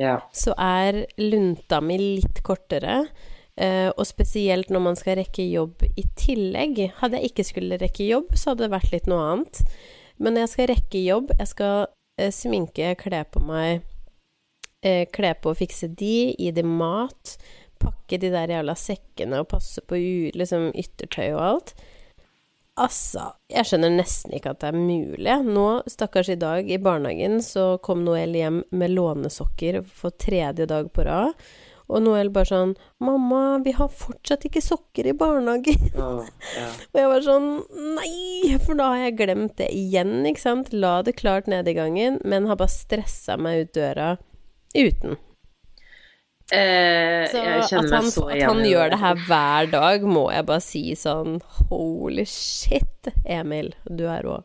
Ja. 0.00 0.14
så 0.32 0.54
er 0.56 1.04
lunta 1.20 1.80
mi 1.84 1.98
litt 1.98 2.42
kortere. 2.42 3.04
Uh, 3.60 3.92
og 3.98 4.06
spesielt 4.08 4.70
når 4.72 4.80
man 4.80 4.96
skal 4.96 5.18
rekke 5.18 5.44
jobb 5.44 5.82
i 5.84 6.06
tillegg. 6.16 6.78
Hadde 6.96 7.18
jeg 7.20 7.30
ikke 7.30 7.44
skulle 7.44 7.76
rekke 7.76 8.06
jobb, 8.08 8.32
så 8.32 8.50
hadde 8.54 8.64
det 8.64 8.72
vært 8.72 8.92
litt 8.94 9.10
noe 9.10 9.26
annet. 9.34 9.60
Men 10.16 10.32
når 10.32 10.46
jeg 10.46 10.52
skal 10.54 10.70
rekke 10.70 11.02
jobb, 11.04 11.34
jeg 11.36 11.50
skal 11.50 11.84
uh, 11.84 12.30
sminke, 12.32 12.94
kle 13.02 13.20
på 13.28 13.42
meg, 13.44 13.84
eh, 14.82 15.06
kle 15.12 15.34
på 15.40 15.52
og 15.52 15.60
fikse 15.60 15.90
de, 15.98 16.32
gi 16.38 16.50
dem 16.56 16.74
mat, 16.80 17.36
pakke 17.80 18.20
de 18.20 18.32
der 18.32 18.52
jævla 18.52 18.76
sekkene 18.76 19.40
og 19.42 19.50
passe 19.54 19.82
på 19.88 19.98
liksom, 20.36 20.70
yttertøy 20.76 21.30
og 21.32 21.42
alt. 21.46 21.74
Altså, 22.80 23.26
jeg 23.50 23.66
skjønner 23.68 23.92
nesten 23.92 24.36
ikke 24.36 24.54
at 24.54 24.62
det 24.62 24.70
er 24.70 24.78
mulig. 24.78 25.32
Nå, 25.44 25.66
stakkars 25.90 26.30
i 26.32 26.38
dag, 26.40 26.68
i 26.70 26.80
barnehagen, 26.80 27.40
så 27.44 27.74
kom 27.84 28.06
Noel 28.06 28.36
hjem 28.36 28.62
med 28.72 28.94
lånesokker 28.94 29.82
for 29.84 30.14
tredje 30.16 30.68
dag 30.70 30.88
på 30.94 31.04
rad. 31.04 31.34
Og 31.90 32.04
Noel 32.04 32.28
bare 32.30 32.46
sånn 32.46 32.72
'Mamma, 33.02 33.58
vi 33.64 33.72
har 33.74 33.90
fortsatt 33.90 34.46
ikke 34.46 34.62
sokker 34.62 35.08
i 35.10 35.16
barnehagen'. 35.18 35.90
Oh, 35.98 36.22
yeah. 36.56 36.76
Og 36.94 37.00
jeg 37.02 37.10
var 37.12 37.26
sånn 37.26 37.48
Nei! 37.98 38.56
For 38.62 38.78
da 38.78 38.92
har 38.94 39.02
jeg 39.08 39.18
glemt 39.18 39.56
det 39.58 39.72
igjen, 39.74 40.20
ikke 40.30 40.44
sant. 40.44 40.72
La 40.72 41.00
det 41.02 41.18
klart 41.18 41.50
ned 41.50 41.68
i 41.68 41.74
gangen, 41.74 42.20
men 42.24 42.46
har 42.46 42.60
bare 42.62 42.70
stressa 42.70 43.36
meg 43.36 43.66
ut 43.66 43.74
døra 43.74 44.14
uten. 44.76 45.16
Eh, 46.52 47.28
Så 47.30 47.78
at 47.78 47.90
han, 47.94 48.10
så 48.10 48.24
at 48.28 48.42
han 48.42 48.64
gjør 48.66 48.90
det 48.90 48.98
her 48.98 49.20
hver 49.28 49.70
dag, 49.70 50.02
må 50.02 50.24
jeg 50.34 50.46
bare 50.48 50.60
si 50.64 50.82
sånn 50.98 51.38
Holy 51.70 52.24
shit, 52.26 53.12
Emil. 53.24 53.70
Du 53.86 54.08
er 54.10 54.26
rå. 54.26 54.40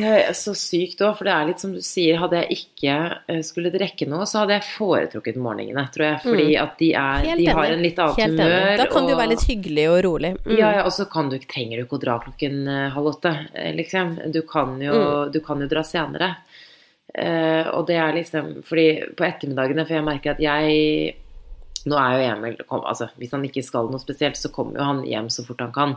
Jeg 0.00 0.24
er 0.28 0.36
så 0.36 0.52
sykt 0.56 1.00
òg, 1.06 1.16
for 1.18 1.24
det 1.28 1.32
er 1.34 1.46
litt 1.48 1.60
som 1.62 1.72
du 1.74 1.80
sier, 1.84 2.18
hadde 2.20 2.42
jeg 2.42 2.56
ikke 2.58 2.96
eh, 3.28 3.40
skulle 3.46 3.72
drikke 3.74 4.06
noe, 4.10 4.26
så 4.26 4.42
hadde 4.42 4.56
jeg 4.58 4.66
foretrukket 4.76 5.36
morgenene, 5.40 5.86
tror 5.94 6.06
jeg. 6.06 6.20
Fordi 6.26 6.56
at 6.62 6.76
de, 6.78 6.92
er, 6.94 7.24
Mm. 7.26 7.38
De 7.42 7.46
har 7.46 7.64
en 7.74 7.82
litt 7.82 7.98
annet 7.98 8.16
Helt 8.22 8.32
humør. 8.40 8.56
enig. 8.60 8.78
Da 8.78 8.86
kan 8.92 9.06
det 9.06 9.12
jo 9.14 9.18
være 9.22 9.32
litt 9.34 9.46
hyggelig 9.48 9.86
og 9.90 9.98
rolig. 10.08 10.32
Mm. 10.44 10.56
Ja, 10.58 10.70
ja, 10.78 10.84
og 10.84 10.92
så 10.92 11.08
kan 11.10 11.28
du, 11.32 11.38
trenger 11.38 11.76
du 11.80 11.84
ikke 11.86 11.98
å 11.98 12.04
dra 12.06 12.18
klokken 12.24 12.62
eh, 12.68 12.88
halv 12.94 13.06
åtte, 13.14 13.34
eh, 13.54 13.72
liksom. 13.74 14.16
Du 14.32 14.42
kan 14.42 14.78
jo, 14.80 14.92
Mm. 14.96 15.32
du 15.32 15.40
kan 15.40 15.60
jo 15.60 15.66
dra 15.68 15.82
senere. 15.82 16.36
Uh, 17.16 17.70
og 17.78 17.86
det 17.88 17.94
er 17.96 18.12
liksom 18.12 18.62
Fordi 18.66 19.14
på 19.16 19.24
ettermiddagene, 19.24 19.86
for 19.86 19.94
jeg 19.96 20.04
merker 20.04 20.30
at 20.34 20.40
jeg 20.42 21.14
Nå 21.86 21.98
er 22.00 22.16
jo 22.16 22.26
Emil 22.32 22.56
altså, 22.66 23.08
Hvis 23.20 23.34
han 23.36 23.44
ikke 23.46 23.62
skal 23.62 23.90
noe 23.92 24.02
spesielt, 24.02 24.38
så 24.38 24.50
kommer 24.54 24.80
jo 24.80 24.88
han 24.88 25.04
hjem 25.06 25.30
så 25.30 25.44
fort 25.46 25.62
han 25.62 25.74
kan. 25.74 25.94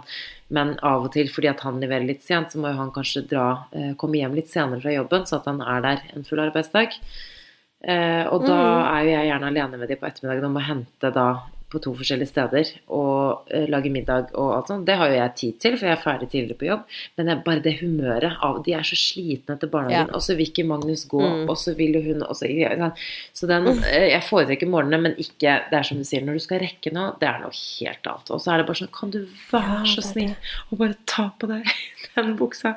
Men 0.54 0.76
av 0.86 1.08
og 1.08 1.14
til, 1.16 1.32
fordi 1.34 1.50
at 1.52 1.64
han 1.66 1.82
leverer 1.82 2.06
litt 2.06 2.26
sent, 2.26 2.54
så 2.54 2.62
må 2.62 2.72
jo 2.72 2.80
han 2.80 2.94
kanskje 2.94 3.26
dra, 3.30 3.48
eh, 3.74 3.92
komme 3.98 4.22
hjem 4.22 4.38
litt 4.38 4.52
senere 4.52 4.84
fra 4.84 4.94
jobben, 4.94 5.26
så 5.26 5.40
at 5.40 5.50
han 5.50 5.64
er 5.66 5.86
der 5.86 6.04
en 6.14 6.28
full 6.28 6.42
arbeidsdag. 6.46 6.98
Eh, 7.80 8.26
og 8.28 8.44
da 8.46 8.60
er 8.92 9.06
jo 9.08 9.14
jeg 9.16 9.30
gjerne 9.32 9.50
alene 9.54 9.80
med 9.80 9.90
de 9.90 9.98
på 9.98 10.08
ettermiddagen 10.10 10.50
og 10.50 10.56
må 10.58 10.66
hente 10.68 11.14
da 11.16 11.28
på 11.70 11.80
to 11.84 11.92
forskjellige 11.94 12.28
steder 12.32 12.70
og 12.90 13.46
uh, 13.54 13.66
lage 13.70 13.92
middag 13.94 14.32
og 14.34 14.56
alt 14.56 14.68
sånt. 14.72 14.86
Det 14.88 14.96
har 14.98 15.10
jo 15.12 15.18
jeg 15.20 15.34
tid 15.42 15.60
til, 15.62 15.78
for 15.78 15.86
jeg 15.90 15.96
er 15.98 16.02
ferdig 16.02 16.30
tidligere 16.32 16.58
på 16.58 16.68
jobb. 16.70 16.84
Men 17.18 17.26
det 17.30 17.34
er 17.36 17.44
bare 17.46 17.64
det 17.66 17.74
humøret 17.82 18.38
av 18.46 18.64
De 18.66 18.74
er 18.74 18.88
så 18.88 18.98
slitne 18.98 19.56
etter 19.58 19.70
barnehagen, 19.70 20.10
Ja. 20.10 20.16
og 20.18 20.22
så 20.26 20.36
vil 20.40 20.50
ikke 20.50 20.66
Magnus 20.66 21.06
gå, 21.12 21.22
Mm. 21.22 21.50
og 21.50 21.58
så 21.62 21.76
vil 21.78 21.94
jo 22.00 22.02
hun 22.08 22.24
også 22.26 22.50
ja. 22.50 22.90
Så 23.34 23.48
den 23.48 23.68
uh, 23.68 23.84
Jeg 23.86 24.24
foretrekker 24.24 24.68
morgenene, 24.68 25.02
men 25.02 25.16
ikke 25.22 25.60
Det 25.70 25.78
er 25.80 25.84
som 25.84 25.98
du 25.98 26.04
sier, 26.04 26.22
når 26.26 26.34
du 26.40 26.46
skal 26.48 26.60
rekke 26.66 26.92
noe, 26.94 27.14
det 27.22 27.28
er 27.30 27.40
noe 27.44 27.52
helt 27.54 28.08
annet. 28.08 28.32
Og 28.34 28.42
så 28.42 28.54
er 28.54 28.58
det 28.64 28.68
bare 28.68 28.82
sånn 28.82 28.94
Kan 29.00 29.12
du 29.12 29.22
være 29.52 29.78
Ja, 29.86 29.86
så 29.94 30.02
snill 30.02 30.36
og 30.72 30.78
bare 30.80 30.96
ta 31.06 31.30
på 31.40 31.48
deg 31.48 31.66
den 32.16 32.36
buksa? 32.40 32.76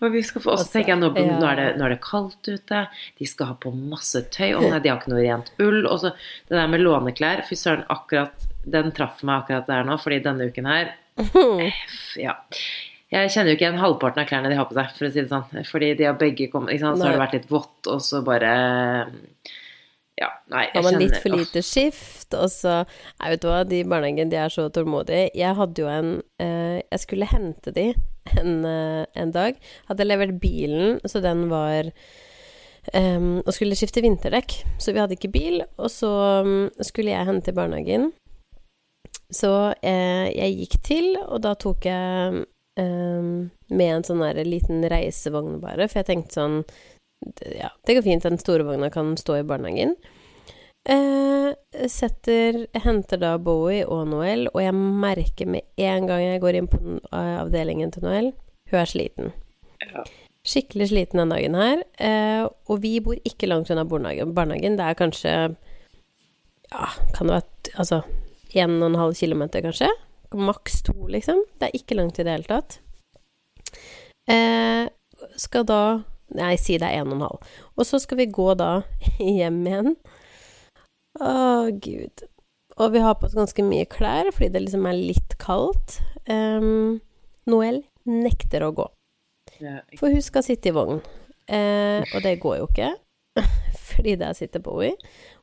Og 0.00 0.12
vi 0.14 0.22
skal 0.24 0.40
få, 0.40 0.54
og 0.54 0.58
så 0.58 0.64
Altså, 0.64 0.72
tenker 0.78 0.94
jeg 0.94 1.00
nå, 1.02 1.10
ja. 1.12 1.38
nå, 1.38 1.46
er 1.50 1.58
det, 1.60 1.66
nå 1.76 1.84
er 1.86 1.94
det 1.94 2.00
kaldt 2.04 2.48
ute, 2.48 2.82
de 3.20 3.28
skal 3.28 3.50
ha 3.50 3.56
på 3.60 3.72
masse 3.76 4.22
tøy, 4.32 4.54
og 4.56 4.64
nei, 4.70 4.78
de 4.80 4.88
har 4.92 5.00
ikke 5.00 5.12
noe 5.12 5.24
rent 5.24 5.50
ull. 5.60 5.82
Og 5.84 5.98
så 6.02 6.12
det 6.14 6.56
der 6.56 6.70
med 6.72 6.80
låneklær, 6.84 7.42
fy 7.48 7.58
søren, 7.60 7.84
akkurat 7.92 8.46
Den 8.60 8.90
traff 8.92 9.22
meg 9.24 9.40
akkurat 9.46 9.68
der 9.70 9.86
nå, 9.88 9.94
fordi 10.00 10.18
denne 10.24 10.48
uken 10.50 10.66
her 10.68 10.90
F, 11.88 12.16
Ja. 12.20 12.34
Jeg 13.10 13.32
kjenner 13.34 13.50
jo 13.50 13.56
ikke 13.56 13.64
igjen 13.66 13.80
halvparten 13.82 14.22
av 14.22 14.28
klærne 14.30 14.50
de 14.52 14.56
har 14.58 14.68
på 14.70 14.76
seg, 14.76 14.92
for 14.94 15.08
å 15.08 15.10
si 15.10 15.18
det 15.18 15.30
sånn. 15.32 15.64
Fordi 15.66 15.88
de 15.98 16.04
har 16.06 16.18
begge 16.20 16.46
kommet? 16.52 16.78
Så 16.78 16.92
har 16.94 17.16
det 17.16 17.18
vært 17.18 17.32
litt 17.34 17.48
vått, 17.50 17.88
og 17.90 17.98
så 18.06 18.20
bare 18.22 18.52
Ja, 20.18 20.28
nei, 20.52 20.66
jeg 20.68 20.76
Har 20.76 20.84
man 20.84 21.00
litt 21.00 21.16
for 21.22 21.32
lite 21.32 21.62
skift, 21.64 22.34
og 22.36 22.50
så 22.52 22.82
Nei, 22.84 23.30
vet 23.32 23.42
du 23.42 23.48
hva, 23.48 23.62
de 23.64 23.82
barnehagene, 23.84 23.90
barnehagen, 23.92 24.32
de 24.32 24.40
er 24.40 24.52
så 24.52 24.66
tålmodige. 24.72 25.30
Jeg 25.38 25.56
hadde 25.56 25.84
jo 25.84 25.90
en 25.90 26.10
eh, 26.42 26.80
Jeg 26.82 27.04
skulle 27.04 27.30
hente 27.30 27.72
de 27.76 27.86
en, 28.36 28.52
eh, 28.68 29.04
en 29.16 29.32
dag. 29.32 29.56
Hadde 29.88 30.08
levert 30.08 30.36
bilen, 30.42 31.00
så 31.08 31.22
den 31.24 31.46
var 31.50 31.88
um, 32.94 33.40
Og 33.46 33.52
skulle 33.56 33.78
skifte 33.78 34.04
vinterdekk. 34.04 34.58
Så 34.78 34.92
vi 34.92 35.00
hadde 35.00 35.16
ikke 35.16 35.32
bil, 35.32 35.62
og 35.78 35.90
så 35.92 36.12
um, 36.44 36.68
skulle 36.84 37.14
jeg 37.14 37.28
hente 37.30 37.54
i 37.54 37.56
barnehagen. 37.56 38.10
Så 39.30 39.52
eh, 39.86 40.28
jeg 40.34 40.58
gikk 40.64 40.80
til, 40.84 41.12
og 41.22 41.40
da 41.46 41.54
tok 41.54 41.86
jeg 41.86 42.44
um, 42.80 43.50
med 43.70 43.92
en 43.94 44.06
sånn 44.06 44.24
der 44.24 44.42
liten 44.44 44.82
reisevogn 44.90 45.60
bare, 45.62 45.86
for 45.88 46.02
jeg 46.02 46.10
tenkte 46.10 46.40
sånn 46.40 46.56
ja, 47.58 47.70
det 47.86 47.96
går 47.96 48.06
fint, 48.06 48.22
den 48.22 48.40
store 48.40 48.64
vogna 48.64 48.90
kan 48.90 49.16
stå 49.20 49.40
i 49.40 49.46
barnehagen. 49.46 49.94
Eh, 50.88 51.50
setter, 51.92 52.62
henter 52.84 53.20
da 53.20 53.34
Bowie 53.38 53.84
og 53.84 54.06
Noel, 54.08 54.46
og 54.54 54.62
jeg 54.64 54.76
merker 54.76 55.50
med 55.50 55.68
en 55.76 56.08
gang 56.08 56.24
jeg 56.24 56.40
går 56.40 56.56
inn 56.56 56.70
på 56.72 56.80
eh, 56.96 57.36
avdelingen 57.42 57.92
til 57.92 58.06
Noel, 58.06 58.32
hun 58.70 58.80
er 58.80 58.88
sliten. 58.88 59.32
Ja. 59.84 60.04
Skikkelig 60.46 60.88
sliten 60.88 61.20
den 61.20 61.34
dagen 61.34 61.56
her. 61.58 61.82
Eh, 62.00 62.46
og 62.48 62.80
vi 62.80 62.94
bor 63.04 63.18
ikke 63.28 63.48
langt 63.50 63.68
unna 63.72 63.84
barnehagen. 63.84 64.78
Det 64.78 64.86
er 64.86 64.96
kanskje 64.96 65.32
Ja, 66.70 66.86
kan 67.16 67.26
det 67.26 67.34
være 67.34 67.74
altså 67.82 68.04
en 68.54 68.76
og 68.80 68.86
en 68.86 69.00
halv 69.00 69.14
kilometer, 69.18 69.60
kanskje? 69.60 69.90
Maks 70.32 70.82
to, 70.86 70.94
liksom. 71.10 71.42
Det 71.58 71.68
er 71.68 71.76
ikke 71.76 71.98
langt 71.98 72.18
i 72.18 72.24
det 72.24 72.32
hele 72.32 72.48
tatt. 72.48 72.78
Eh, 74.30 74.86
skal 75.36 75.66
da 75.66 75.80
Nei, 76.38 76.54
si 76.60 76.78
det 76.78 76.88
er 76.88 77.00
en 77.00 77.10
og 77.10 77.16
en 77.16 77.26
halv. 77.26 77.54
Og 77.76 77.88
så 77.88 78.00
skal 78.02 78.20
vi 78.20 78.30
gå 78.30 78.52
da 78.58 78.82
hjem 79.18 79.62
igjen. 79.66 79.96
Å, 81.20 81.32
gud. 81.82 82.24
Og 82.80 82.94
vi 82.94 83.02
har 83.04 83.16
på 83.18 83.26
oss 83.28 83.36
ganske 83.36 83.64
mye 83.66 83.88
klær, 83.90 84.30
fordi 84.32 84.52
det 84.54 84.64
liksom 84.64 84.86
er 84.88 84.98
litt 84.98 85.36
kaldt. 85.42 85.98
Um, 86.30 87.00
Noel 87.50 87.82
nekter 88.08 88.64
å 88.64 88.72
gå, 88.76 88.86
for 89.98 90.12
hun 90.12 90.22
skal 90.24 90.44
sitte 90.46 90.70
i 90.70 90.74
vogn. 90.74 91.02
Uh, 91.50 92.00
og 92.14 92.22
det 92.24 92.38
går 92.40 92.60
jo 92.60 92.68
ikke, 92.70 92.92
fordi 93.90 94.14
der 94.20 94.36
sitter 94.38 94.62
Bowie. 94.64 94.94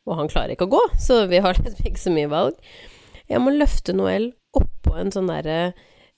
Og 0.08 0.15
han 0.22 0.32
klarer 0.32 0.56
ikke 0.56 0.70
å 0.70 0.74
gå, 0.77 0.82
så 1.03 1.25
vi 1.29 1.44
har 1.44 1.60
liksom 1.62 1.91
ikke 1.91 2.06
så 2.08 2.15
mye 2.15 2.32
valg. 2.32 2.58
Jeg 3.27 3.44
må 3.44 3.51
løfte 3.53 3.94
Noel 3.94 4.32
oppå 4.56 4.96
en 4.98 5.12
sånn 5.13 5.29
derre 5.29 5.75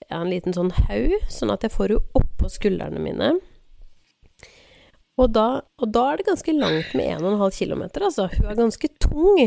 en 0.07 0.29
liten 0.31 0.55
sånn 0.55 0.71
haug, 0.87 1.15
sånn 1.31 1.51
at 1.51 1.65
jeg 1.65 1.73
får 1.73 1.95
henne 1.95 2.17
oppå 2.17 2.49
skuldrene 2.51 3.01
mine. 3.03 3.33
Og 5.19 5.33
da, 5.35 5.45
og 5.81 5.91
da, 5.91 6.05
er 6.13 6.21
det 6.21 6.29
ganske 6.29 6.53
langt 6.55 6.93
med 6.95 7.19
1,5 7.19 7.57
km, 7.57 7.83
altså. 7.99 8.29
Hun 8.37 8.47
er 8.47 8.57
ganske 8.59 8.89
tung. 9.03 9.39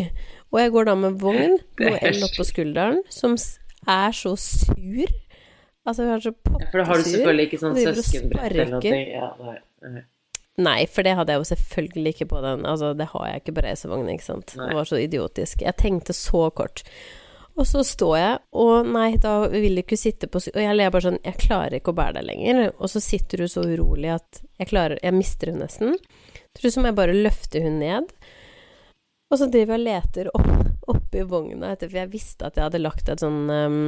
Og 0.52 0.60
jeg 0.60 0.72
går 0.74 0.88
da 0.90 0.96
med 1.00 1.18
vogn, 1.22 1.58
Noel 1.80 2.24
oppå 2.28 2.44
skulderen, 2.44 3.00
som 3.12 3.38
er 3.88 4.16
så 4.16 4.34
sur. 4.36 5.14
Altså, 5.88 6.04
hun 6.04 6.12
er 6.12 6.24
så 6.26 6.34
pottesur. 6.36 6.66
Ja, 6.66 6.70
for 6.74 6.82
da 6.82 6.88
har 6.90 7.00
du 7.00 7.08
selvfølgelig 7.08 7.46
ikke 7.48 7.62
sånn 7.62 7.78
søskenbrett 7.80 8.52
eller 8.52 8.74
noe? 8.76 8.98
Ja, 9.16 9.30
nei. 9.40 10.02
Nei, 10.60 10.82
for 10.92 11.06
det 11.06 11.14
hadde 11.16 11.32
jeg 11.32 11.40
jo 11.40 11.48
selvfølgelig 11.48 12.12
ikke 12.12 12.28
på 12.34 12.42
den. 12.44 12.66
Altså, 12.68 12.92
det 12.92 13.08
har 13.14 13.28
jeg 13.30 13.40
ikke 13.40 13.54
på 13.56 13.64
reisevogn, 13.64 14.10
ikke 14.12 14.26
sant. 14.26 14.52
Nei. 14.58 14.68
Det 14.68 14.76
var 14.76 14.88
så 14.90 15.00
idiotisk. 15.00 15.64
Jeg 15.64 15.78
tenkte 15.80 16.12
så 16.16 16.50
kort. 16.52 16.84
Og 17.52 17.66
så 17.68 17.82
står 17.84 18.14
jeg, 18.16 18.36
og 18.56 18.86
nei, 18.88 19.10
da 19.20 19.34
vil 19.52 19.76
du 19.76 19.82
ikke 19.82 19.98
sitte 20.00 20.28
på 20.32 20.40
Og 20.40 20.60
jeg 20.62 20.72
ler 20.72 20.92
bare 20.92 21.04
sånn 21.04 21.18
Jeg 21.20 21.36
klarer 21.42 21.76
ikke 21.76 21.92
å 21.92 21.98
bære 21.98 22.16
deg 22.20 22.28
lenger. 22.30 22.62
Og 22.78 22.88
så 22.88 23.02
sitter 23.04 23.42
du 23.42 23.48
så 23.50 23.64
urolig 23.66 24.14
at 24.14 24.40
jeg 24.60 24.70
klarer 24.70 25.02
Jeg 25.02 25.16
mister 25.16 25.52
henne 25.52 25.66
nesten. 25.66 25.98
Tror 26.56 26.72
så 26.72 26.80
må 26.80 26.90
jeg 26.90 26.98
bare 27.00 27.16
løfte 27.16 27.62
hun 27.64 27.78
ned. 27.82 28.08
Og 29.32 29.40
så 29.40 29.48
driver 29.48 29.76
jeg 29.76 29.80
og 29.80 29.86
leter 29.86 30.30
opp, 30.92 31.14
i 31.16 31.24
vogna 31.28 31.72
etter 31.72 31.90
For 31.90 32.02
jeg 32.02 32.12
visste 32.12 32.48
at 32.48 32.56
jeg 32.56 32.68
hadde 32.68 32.82
lagt 32.82 33.08
et 33.12 33.22
sånn 33.22 33.42
um, 33.48 33.82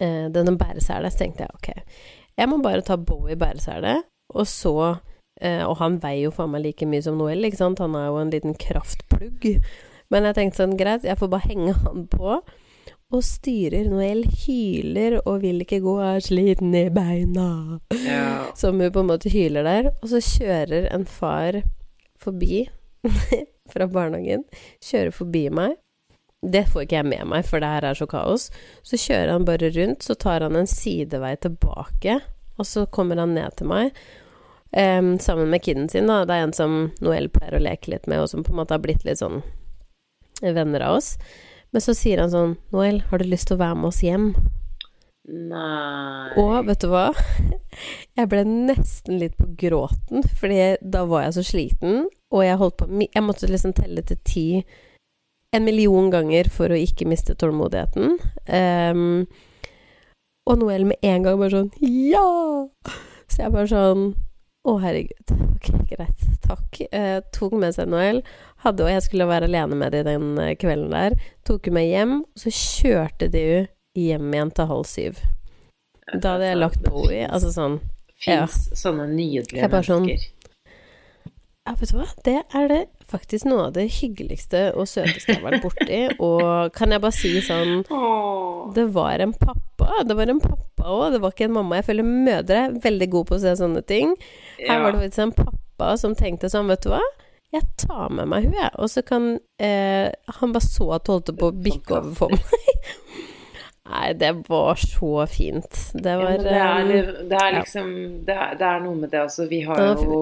uh, 0.00 0.26
Denne 0.32 0.56
bæresele. 0.56 1.12
Så 1.12 1.22
tenkte 1.22 1.44
jeg 1.44 1.60
ok, 1.60 2.00
jeg 2.36 2.52
må 2.52 2.60
bare 2.64 2.84
ta 2.84 2.98
Bowie 3.00 3.36
bæresele, 3.40 3.98
og 4.34 4.48
så 4.48 4.76
uh, 4.92 5.62
Og 5.68 5.76
han 5.80 6.00
veier 6.02 6.26
jo 6.26 6.34
faen 6.36 6.52
meg 6.52 6.66
like 6.66 6.88
mye 6.88 7.04
som 7.04 7.20
Noel, 7.20 7.44
ikke 7.48 7.60
sant? 7.60 7.84
Han 7.84 7.96
er 7.96 8.10
jo 8.10 8.20
en 8.20 8.32
liten 8.32 8.56
kraftplugg. 8.60 9.48
Men 10.12 10.28
jeg 10.28 10.36
tenkte 10.38 10.62
sånn, 10.62 10.76
greit, 10.78 11.06
jeg 11.06 11.18
får 11.18 11.30
bare 11.32 11.48
henge 11.50 11.74
han 11.82 12.06
på. 12.10 12.38
Og 13.14 13.22
styrer. 13.22 13.86
Noel 13.90 14.24
hyler 14.44 15.20
og 15.22 15.40
vil 15.44 15.62
ikke 15.62 15.80
gå, 15.84 15.96
er 16.02 16.22
sliten 16.24 16.74
i 16.74 16.88
beina. 16.94 17.80
Ja. 18.02 18.50
Som 18.58 18.82
hun 18.82 18.92
på 18.94 19.04
en 19.04 19.10
måte 19.12 19.30
hyler 19.32 19.66
der. 19.66 19.90
Og 20.00 20.10
så 20.10 20.22
kjører 20.22 20.88
en 20.94 21.06
far 21.06 21.62
forbi 22.18 22.64
fra 23.72 23.88
barnehagen. 23.90 24.46
Kjører 24.82 25.14
forbi 25.14 25.48
meg. 25.54 25.76
Det 26.46 26.66
får 26.70 26.84
ikke 26.84 26.98
jeg 26.98 27.08
med 27.08 27.30
meg, 27.32 27.46
for 27.48 27.62
det 27.62 27.70
her 27.72 27.86
er 27.88 27.98
så 27.98 28.06
kaos. 28.10 28.50
Så 28.86 28.98
kjører 29.00 29.32
han 29.34 29.46
bare 29.48 29.72
rundt, 29.74 30.04
så 30.04 30.14
tar 30.14 30.44
han 30.44 30.58
en 30.58 30.68
sidevei 30.70 31.32
tilbake, 31.42 32.20
og 32.60 32.68
så 32.68 32.84
kommer 32.92 33.18
han 33.18 33.34
ned 33.34 33.56
til 33.58 33.70
meg. 33.70 33.96
Um, 34.76 35.16
sammen 35.22 35.50
med 35.50 35.64
kiden 35.64 35.88
sin, 35.88 36.10
da. 36.10 36.24
Det 36.28 36.36
er 36.36 36.44
en 36.44 36.54
som 36.54 36.76
Noel 37.02 37.30
pleier 37.32 37.56
å 37.56 37.62
leke 37.62 37.90
litt 37.90 38.06
med, 38.10 38.20
og 38.22 38.30
som 38.30 38.44
på 38.46 38.52
en 38.52 38.60
måte 38.60 38.76
har 38.76 38.84
blitt 38.84 39.06
litt 39.06 39.22
sånn 39.22 39.40
venner 40.42 40.84
av 40.86 40.98
oss. 41.00 41.14
Men 41.74 41.84
så 41.84 41.94
sier 41.96 42.22
han 42.22 42.32
sånn 42.32 42.54
Noel, 42.72 43.02
har 43.10 43.20
du 43.20 43.28
lyst 43.28 43.50
til 43.50 43.58
å 43.58 43.62
være 43.64 43.78
med 43.80 43.90
oss 43.90 44.02
hjem? 44.04 44.30
Nei 45.26 46.30
Og 46.38 46.68
vet 46.68 46.84
du 46.84 46.90
hva? 46.92 47.08
Jeg 48.18 48.30
ble 48.30 48.44
nesten 48.46 49.18
litt 49.20 49.34
på 49.36 49.48
gråten, 49.58 50.22
fordi 50.38 50.76
da 50.80 51.02
var 51.10 51.26
jeg 51.26 51.34
så 51.36 51.42
sliten, 51.44 52.06
og 52.32 52.44
jeg 52.46 52.56
holdt 52.60 52.78
på 52.80 52.86
Jeg 53.02 53.24
måtte 53.26 53.50
liksom 53.50 53.74
telle 53.76 54.04
til 54.06 54.20
ti 54.24 54.46
en 55.54 55.66
million 55.66 56.08
ganger 56.12 56.48
for 56.52 56.72
å 56.72 56.78
ikke 56.78 57.06
miste 57.08 57.36
tålmodigheten. 57.38 58.16
Um, 58.48 59.26
og 60.46 60.58
Noel 60.60 60.86
med 60.88 61.04
en 61.06 61.26
gang 61.26 61.38
bare 61.40 61.52
sånn 61.52 61.70
Ja! 61.82 62.24
Så 63.26 63.42
jeg 63.42 63.54
bare 63.54 63.68
sånn 63.70 64.08
Å, 64.66 64.72
herregud. 64.82 65.32
Ok, 65.54 65.68
greit. 65.92 66.26
Takk. 66.42 66.80
Eh, 66.90 67.20
tok 67.34 67.54
med 67.60 67.76
seg 67.76 67.90
Noel 67.92 68.22
hadde, 68.64 68.82
og 68.82 68.90
jeg 68.90 69.04
skulle 69.04 69.28
være 69.30 69.46
alene 69.46 69.78
med 69.78 69.94
dem 69.94 70.06
den 70.08 70.40
eh, 70.42 70.54
kvelden 70.58 70.94
der. 70.94 71.14
Tok 71.46 71.68
hun 71.68 71.76
med 71.78 71.86
hjem, 71.86 72.16
og 72.26 72.42
så 72.42 72.50
kjørte 72.50 73.28
de 73.30 73.44
jo 73.44 73.60
hjem 73.96 74.34
igjen 74.34 74.50
til 74.56 74.70
halv 74.72 74.88
syv. 74.90 75.20
Da 76.12 76.34
hadde 76.34 76.50
jeg 76.50 76.58
lagt 76.58 76.82
Bowie, 76.86 77.26
altså 77.26 77.52
sånn 77.54 77.78
Fins 78.16 78.54
ja. 78.70 78.76
sånne 78.80 79.10
nydelige 79.10 79.68
sånn, 79.84 80.06
mennesker. 80.06 80.52
Ja, 81.66 81.74
vet 81.76 81.90
du 81.90 81.98
hva, 81.98 82.06
det 82.24 82.38
er 82.56 82.70
det 82.70 82.82
faktisk 83.10 83.46
noe 83.48 83.68
av 83.68 83.74
det 83.76 83.86
hyggeligste 83.98 84.70
og 84.74 84.88
søteste 84.90 85.34
jeg 85.34 85.40
har 85.40 85.46
vært 85.46 85.66
borti. 85.66 86.00
Og 86.22 86.72
kan 86.76 86.94
jeg 86.94 87.02
bare 87.04 87.16
si 87.16 87.34
sånn 87.44 87.84
Det 88.76 88.86
var 88.94 89.22
en 89.24 89.34
pappa. 89.36 90.02
Det 90.06 90.16
var 90.18 90.32
en 90.32 90.42
pappa 90.42 90.88
òg, 90.90 91.12
det 91.14 91.20
var 91.22 91.34
ikke 91.34 91.48
en 91.48 91.58
mamma. 91.58 91.80
Jeg 91.80 91.88
føler 91.90 92.08
mødre 92.08 92.64
er 92.64 92.80
veldig 92.82 93.10
gode 93.12 93.30
på 93.30 93.38
å 93.38 93.44
se 93.44 93.54
sånne 93.58 93.84
ting. 93.86 94.16
Her 94.62 94.82
var 94.82 94.92
det 94.96 95.06
faktisk 95.06 95.24
en 95.26 95.36
pappa 95.38 95.92
som 96.00 96.18
tenkte 96.18 96.50
sånn, 96.50 96.70
vet 96.72 96.84
du 96.86 96.92
hva 96.94 97.04
jeg 97.54 97.62
tar 97.78 98.10
med 98.14 98.28
meg 98.30 98.46
hun, 98.48 98.56
jeg. 98.58 98.72
Og 98.82 98.90
så 98.90 99.02
kan 99.06 99.36
eh, 99.62 100.10
Han 100.40 100.54
bare 100.54 100.66
så 100.66 100.90
at 100.96 101.06
det 101.06 101.14
holdt 101.14 101.32
på 101.38 101.50
å 101.50 101.56
bikke 101.66 102.00
over 102.00 102.14
for 102.18 102.34
meg. 102.34 102.92
Nei, 103.90 104.12
det 104.18 104.32
var 104.48 104.74
så 104.74 105.26
fint. 105.30 105.90
Det 105.94 106.16
var 106.16 106.30
ja, 106.30 106.38
det, 106.42 106.50
er, 106.50 106.80
um, 106.82 107.28
det, 107.28 107.38
er, 107.38 107.52
liksom 107.54 107.90
det 108.26 108.34
er, 108.34 108.54
det 108.58 108.66
er, 108.66 108.80
noe 108.82 108.98
med 108.98 109.12
det 109.12 109.20
også. 109.22 109.46
Vi 109.50 109.60
har 109.66 109.82
jo 110.02 110.18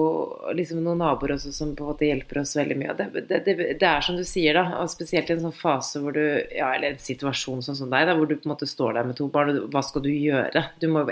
liksom 0.53 0.83
noen 0.85 1.01
naboer 1.01 1.35
også 1.35 1.53
som 1.55 1.71
på 1.77 1.85
en 1.85 1.89
måte 1.89 2.05
hjelper 2.05 2.41
oss 2.43 2.53
veldig 2.57 2.77
mye. 2.77 2.95
Det, 2.99 3.39
det, 3.41 3.87
er 3.89 4.05
som 4.05 4.19
du 4.19 4.23
sier, 4.27 4.57
da. 4.59 4.81
Og 4.83 4.91
spesielt 4.93 5.31
i 5.31 5.35
en 5.35 5.43
sånn 5.47 5.55
fase 5.55 6.01
hvor 6.03 6.15
du 6.15 6.23
Ja, 6.55 6.71
eller 6.75 6.93
en 6.93 7.01
situasjon 7.01 7.63
sånn 7.65 7.79
som 7.79 7.89
deg, 7.91 8.05
da, 8.09 8.15
hvor 8.17 8.29
du 8.29 8.35
på 8.37 8.45
en 8.45 8.53
måte 8.53 8.69
står 8.69 8.99
der 8.99 9.09
med 9.09 9.17
to 9.17 9.29
barn. 9.33 9.55
Hva 9.73 9.83
skal 9.85 10.05
du 10.05 10.11
gjøre? 10.13 10.65
Du 10.81 10.87
må, 10.91 11.05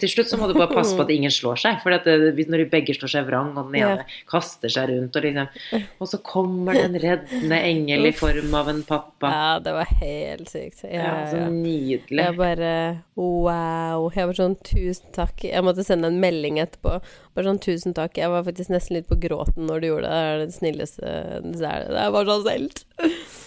til 0.00 0.12
slutt 0.12 0.32
så 0.32 0.40
må 0.40 0.48
du 0.48 0.56
bare 0.56 0.72
passe 0.72 0.96
på 0.96 1.04
at 1.04 1.12
ingen 1.12 1.34
slår 1.34 1.60
seg. 1.60 1.82
For 1.84 1.92
når 1.92 2.64
de 2.64 2.68
begge 2.72 2.96
slår 2.96 3.14
seg 3.18 3.28
vrang, 3.28 3.52
og 3.56 3.68
den 3.68 3.82
ene 3.82 4.00
ja. 4.00 4.08
kaster 4.30 4.72
seg 4.72 4.88
rundt, 4.94 5.16
og 5.16 5.28
liksom 5.28 5.36
Og 6.02 6.08
så 6.10 6.20
kommer 6.24 6.76
det 6.76 6.84
en 6.86 6.98
reddende 7.02 7.58
engel 7.68 8.08
i 8.08 8.14
form 8.16 8.54
av 8.56 8.70
en 8.72 8.82
pappa. 8.86 9.30
Ja, 9.32 9.54
det 9.62 9.74
var 9.76 9.96
helt 10.00 10.50
sykt. 10.50 10.84
Ja, 10.88 11.12
ja, 11.28 11.44
ja. 11.44 11.97
Nydelig. 11.98 12.24
Jeg 12.24 12.38
bare 12.38 12.72
wow. 13.18 14.08
Jeg 14.14 14.30
var 14.30 14.38
sånn 14.38 14.56
tusen 14.66 15.14
takk. 15.16 15.44
Jeg 15.48 15.64
måtte 15.66 15.84
sende 15.86 16.10
en 16.10 16.20
melding 16.22 16.60
etterpå. 16.62 16.98
Bare 17.34 17.50
sånn 17.50 17.60
tusen 17.62 17.94
takk. 17.94 18.18
Jeg 18.18 18.30
var 18.32 18.46
faktisk 18.46 18.72
nesten 18.72 18.98
litt 18.98 19.08
på 19.10 19.18
gråten 19.20 19.68
når 19.68 19.82
du 19.82 19.88
gjorde 19.90 20.08
det. 20.08 20.18
Det 20.18 20.30
er 20.30 20.40
det 20.44 20.56
snilleste 20.56 21.12
Det 21.58 21.72
er 22.02 22.14
bare 22.14 22.26
så 22.26 22.38
selt. 22.46 22.84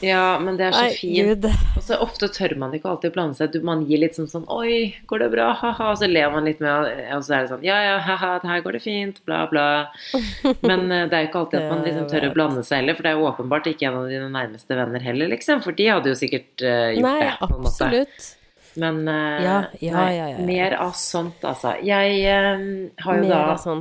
Ja, 0.02 0.40
men 0.42 0.58
det 0.60 0.70
er 0.70 0.76
så 0.78 0.86
fint. 0.96 1.48
Og 1.78 1.84
så 1.86 1.98
ofte 2.04 2.30
tør 2.32 2.56
man 2.60 2.76
ikke 2.76 2.90
alltid 2.92 3.14
blande 3.16 3.38
seg. 3.38 3.58
Man 3.68 3.86
gir 3.90 4.02
litt 4.02 4.18
sånn 4.18 4.30
sånn 4.32 4.48
Oi, 4.52 4.96
går 5.10 5.26
det 5.26 5.30
bra? 5.36 5.52
Ha-ha. 5.60 5.92
Og 5.92 6.00
så 6.02 6.10
ler 6.10 6.32
man 6.34 6.48
litt 6.48 6.64
med, 6.64 6.90
og 7.16 7.26
så 7.28 7.38
er 7.38 7.46
det 7.46 7.54
sånn 7.54 7.66
Ja, 7.68 7.78
ja, 7.86 7.96
ha-ha, 8.06 8.34
her 8.48 8.66
går 8.66 8.80
det 8.80 8.84
fint. 8.84 9.22
Bla, 9.28 9.44
bla. 9.52 9.68
Men 10.64 10.88
uh, 10.88 11.06
det 11.12 11.18
er 11.18 11.26
jo 11.26 11.32
ikke 11.32 11.44
alltid 11.46 11.60
at 11.62 11.72
man 11.72 11.86
liksom 11.88 12.12
tør 12.12 12.30
å 12.30 12.36
blande 12.36 12.66
seg 12.68 12.82
heller, 12.82 12.98
for 12.98 13.08
det 13.08 13.14
er 13.14 13.20
jo 13.20 13.30
åpenbart 13.30 13.72
ikke 13.72 13.90
en 13.90 14.00
av 14.02 14.12
dine 14.12 14.30
nærmeste 14.34 14.78
venner 14.78 15.04
heller, 15.04 15.32
liksom. 15.36 15.64
For 15.66 15.78
de 15.78 15.90
hadde 15.92 16.14
jo 16.14 16.20
sikkert 16.20 16.64
uh, 16.66 16.92
gjort 16.96 17.08
Nei, 17.08 17.18
det, 17.20 17.34
Nei. 17.34 17.50
Absolutt. 17.50 18.32
Men 18.80 19.08
uh, 19.08 19.44
ja, 19.44 19.58
ja, 19.80 20.04
ja, 20.14 20.28
mer 20.46 20.76
av 20.80 20.94
sånt, 20.96 21.44
altså. 21.44 21.76
Jeg 21.84 22.20
uh, 22.24 22.66
har 23.04 23.20
jo 23.20 23.28
mer 23.28 23.52
da 23.52 23.78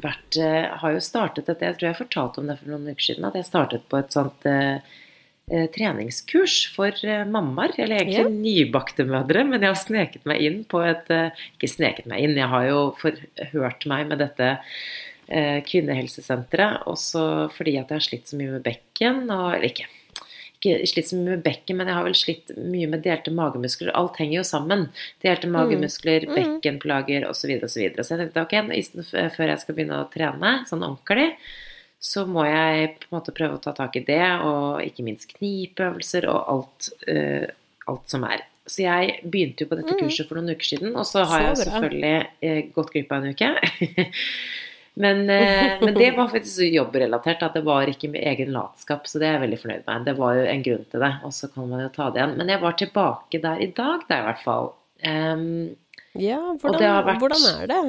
vært 0.00 0.38
uh, 0.38 0.66
Har 0.82 0.94
jo 0.94 1.02
startet 1.02 1.48
dette 1.50 1.66
Jeg 1.66 1.78
tror 1.78 1.88
jeg 1.88 1.98
fortalte 1.98 2.42
om 2.42 2.50
det 2.50 2.58
for 2.60 2.72
noen 2.72 2.90
uker 2.90 3.06
siden. 3.06 3.28
At 3.28 3.38
jeg 3.38 3.48
startet 3.48 3.86
på 3.90 4.00
et 4.00 4.16
sånt 4.16 4.50
treningskurs 5.74 6.60
for 6.76 6.94
mammaer. 7.26 7.72
Eller 7.74 8.04
egentlig 8.04 8.20
yeah. 8.20 8.30
nybakte 8.30 9.06
mødre. 9.08 9.42
Men 9.48 9.64
jeg 9.64 9.72
har 9.72 9.80
sneket 9.80 10.28
meg 10.30 10.44
inn 10.46 10.60
på 10.70 10.82
et 10.86 11.10
Ikke 11.56 11.72
sneket 11.72 12.10
meg 12.10 12.22
inn, 12.26 12.38
jeg 12.38 12.52
har 12.52 12.68
jo 12.68 12.82
forhørt 13.00 13.88
meg 13.90 14.12
med 14.12 14.22
dette 14.22 14.52
kvinnehelsesenteret. 15.66 16.86
Også 16.90 17.48
fordi 17.56 17.80
at 17.80 17.90
jeg 17.90 17.98
har 17.98 18.06
slitt 18.06 18.30
så 18.30 18.38
mye 18.38 18.54
med 18.58 18.66
bekken. 18.68 19.24
Og, 19.26 19.48
eller 19.56 19.72
ikke 19.72 19.90
ikke 20.60 20.90
slitt 20.90 21.08
så 21.08 21.16
mye 21.16 21.38
med 21.38 21.44
bekken, 21.44 21.78
men 21.78 21.88
jeg 21.88 21.96
har 21.96 22.06
vel 22.06 22.18
slitt 22.18 22.52
mye 22.60 22.88
med 22.92 23.02
delte 23.04 23.32
magemuskler. 23.32 23.92
Alt 23.96 24.20
henger 24.20 24.40
jo 24.40 24.44
sammen. 24.46 24.86
Delte 25.24 25.48
mm. 25.48 25.56
magemuskler, 25.56 26.28
mm. 26.28 26.36
bekkenplager 26.36 27.26
osv. 27.28 27.54
Og 27.56 27.72
så, 27.72 27.80
videre. 27.80 28.04
så 28.04 28.14
jeg 28.14 28.26
tenkte 28.26 28.44
ok, 28.44 28.54
før 29.36 29.54
jeg 29.54 29.64
skal 29.64 29.76
begynne 29.78 30.02
å 30.02 30.08
trene 30.12 30.54
sånn 30.68 30.84
ordentlig, 30.86 31.30
så 32.00 32.24
må 32.28 32.46
jeg 32.48 32.94
på 33.00 33.10
en 33.10 33.16
måte 33.18 33.34
prøve 33.36 33.58
å 33.58 33.64
ta 33.64 33.74
tak 33.76 33.98
i 34.00 34.04
det, 34.06 34.22
og 34.44 34.80
ikke 34.84 35.04
minst 35.04 35.28
knipeøvelser 35.34 36.24
og 36.32 36.38
alt, 36.54 36.88
uh, 37.10 37.44
alt 37.92 38.12
som 38.12 38.24
er. 38.28 38.46
Så 38.70 38.84
jeg 38.86 39.18
begynte 39.26 39.64
jo 39.64 39.70
på 39.72 39.76
dette 39.80 39.96
mm. 39.96 40.00
kurset 40.04 40.28
for 40.28 40.40
noen 40.40 40.54
uker 40.54 40.70
siden, 40.70 40.94
og 40.94 41.04
så 41.08 41.26
har 41.26 41.42
så 41.42 41.46
jeg 41.48 41.60
selvfølgelig 41.64 42.14
uh, 42.24 42.72
gått 42.76 42.92
glipp 42.94 43.12
av 43.12 43.24
en 43.24 43.36
uke. 43.36 43.52
Men, 45.00 45.22
eh, 45.30 45.78
men, 45.80 45.94
det 45.94 46.10
var 46.18 46.28
faktisk 46.28 46.60
jobbrelatert. 46.66 47.42
At 47.46 47.56
det 47.56 47.64
var 47.66 47.88
ikke 47.88 48.10
med 48.12 48.24
egen 48.32 48.52
latskap. 48.56 49.08
Så 49.08 49.20
det 49.20 49.28
er 49.28 49.38
jeg 49.38 49.44
veldig 49.46 49.60
fornøyd 49.62 49.86
med. 49.86 50.04
Det 50.08 50.16
var 50.18 50.36
jo 50.36 50.44
en 50.52 50.66
grunn 50.66 50.84
til 50.92 51.06
det, 51.06 51.12
og 51.26 51.34
så 51.36 51.50
kan 51.54 51.70
man 51.70 51.84
jo 51.86 51.88
ta 51.94 52.10
det 52.10 52.22
igjen. 52.22 52.36
Men 52.40 52.52
jeg 52.52 52.64
var 52.64 52.76
tilbake 52.82 53.42
der 53.46 53.64
i 53.64 53.70
dag, 53.80 54.04
da 54.10 54.20
i 54.20 54.28
hvert 54.28 54.44
fall. 54.44 54.72
Um, 55.00 55.46
ja, 56.20 56.40
hvordan, 56.60 57.04
vært, 57.06 57.22
hvordan, 57.22 57.46
er 57.54 57.70
det? 57.70 57.80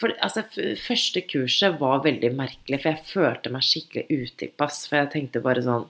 For, 0.00 0.12
altså, 0.24 0.44
første 0.80 1.22
kurset 1.28 1.80
var 1.80 2.02
veldig 2.04 2.32
merkelig, 2.36 2.80
for 2.82 2.92
jeg 2.92 3.08
følte 3.08 3.52
meg 3.54 3.64
skikkelig 3.64 4.06
utilpass. 4.10 4.84
For 4.90 5.00
jeg 5.00 5.12
tenkte 5.14 5.44
bare 5.44 5.64
sånn 5.64 5.88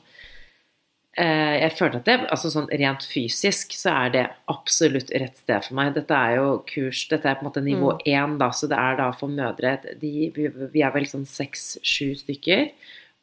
jeg 1.19 1.73
følte 1.75 1.99
at 1.99 2.07
det, 2.07 2.15
altså 2.31 2.53
sånn 2.53 2.69
Rent 2.71 3.03
fysisk 3.11 3.75
så 3.75 3.91
er 4.05 4.13
det 4.15 4.23
absolutt 4.53 5.11
rett 5.11 5.41
sted 5.41 5.67
for 5.67 5.75
meg. 5.75 5.91
Dette 5.97 6.15
er 6.15 6.37
jo 6.39 6.53
kurs 6.69 7.03
Dette 7.11 7.27
er 7.27 7.39
på 7.39 7.43
en 7.45 7.49
måte 7.49 7.65
nivå 7.65 7.97
mm. 7.97 8.05
én, 8.07 8.37
da, 8.39 8.53
så 8.55 8.71
det 8.71 8.79
er 8.79 9.01
da 9.01 9.11
for 9.19 9.33
mødre 9.33 9.75
de, 9.99 10.31
Vi 10.31 10.85
er 10.87 10.95
vel 10.95 11.09
sånn 11.11 11.27
seks-sju 11.27 12.15
stykker. 12.23 12.71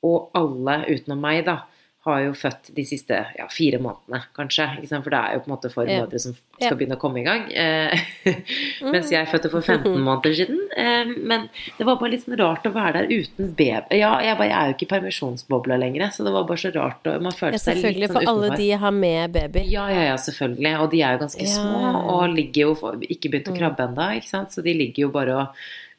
Og 0.06 0.36
alle 0.38 0.82
utenom 0.92 1.24
meg, 1.24 1.46
da, 1.48 1.62
har 2.08 2.22
jo 2.26 2.34
født 2.38 2.72
de 2.76 2.84
siste 2.88 3.18
ja, 3.38 3.46
fire 3.52 3.80
månedene, 3.84 4.24
kanskje. 4.38 4.66
For 4.90 5.14
det 5.14 5.20
er 5.20 5.36
jo 5.38 5.44
på 5.44 5.50
en 5.50 5.54
måte 5.54 5.72
for 5.74 5.90
mødre 5.90 6.22
som 6.24 6.36
skal. 6.36 6.72
Mm. 6.72 6.78
begynne 6.80 6.98
å 6.98 7.02
komme 7.02 7.22
i 7.22 7.26
gang. 7.28 7.44
Eh, 7.54 8.34
mens 8.94 9.12
jeg 9.14 9.30
fødte 9.30 9.52
for 9.54 9.62
15 9.62 9.94
måneder 9.94 10.36
siden. 10.40 10.60
Eh, 10.74 11.14
men 11.30 11.48
det 11.78 11.88
var 11.88 12.00
bare 12.02 12.14
litt 12.16 12.26
sånn 12.26 12.38
rart 12.40 12.66
å 12.66 12.74
være 12.76 13.04
der 13.04 13.24
uten 13.24 13.52
baby. 13.58 14.00
Ja, 14.02 14.16
jeg, 14.26 14.38
bare, 14.40 14.50
jeg 14.50 14.58
er 14.58 14.72
jo 14.72 14.78
ikke 14.78 14.88
i 14.88 14.92
permisjonsbobla 14.96 15.80
lenger, 15.84 16.08
så 16.16 16.26
det 16.28 16.34
var 16.36 16.48
bare 16.50 16.64
så 16.64 16.74
rart. 16.76 17.08
Og 17.08 17.28
man 17.28 17.36
Ja, 17.36 17.38
seg 17.38 17.56
litt 17.58 17.66
selvfølgelig, 17.68 18.12
sånn 18.12 18.20
for 18.20 18.32
alle 18.34 18.62
de 18.62 18.70
har 18.84 18.96
med 18.96 19.36
baby. 19.38 19.66
Ja, 19.72 19.88
ja, 19.94 20.06
ja, 20.12 20.16
selvfølgelig. 20.28 20.74
Og 20.82 20.92
de 20.94 21.04
er 21.04 21.18
jo 21.18 21.24
ganske 21.26 21.46
Ja. 21.48 21.58
små 21.60 21.92
og 22.18 22.24
ligger 22.34 22.72
jo 22.72 22.96
ikke 23.08 23.30
begynt 23.34 23.52
å 23.52 23.58
krabbe 23.58 23.86
ennå, 23.88 24.08
ikke 24.18 24.32
sant. 24.34 24.56
Så 24.56 24.64
de 24.66 24.74
ligger 24.74 25.08
jo 25.08 25.12
bare 25.14 25.38
og 25.38 25.48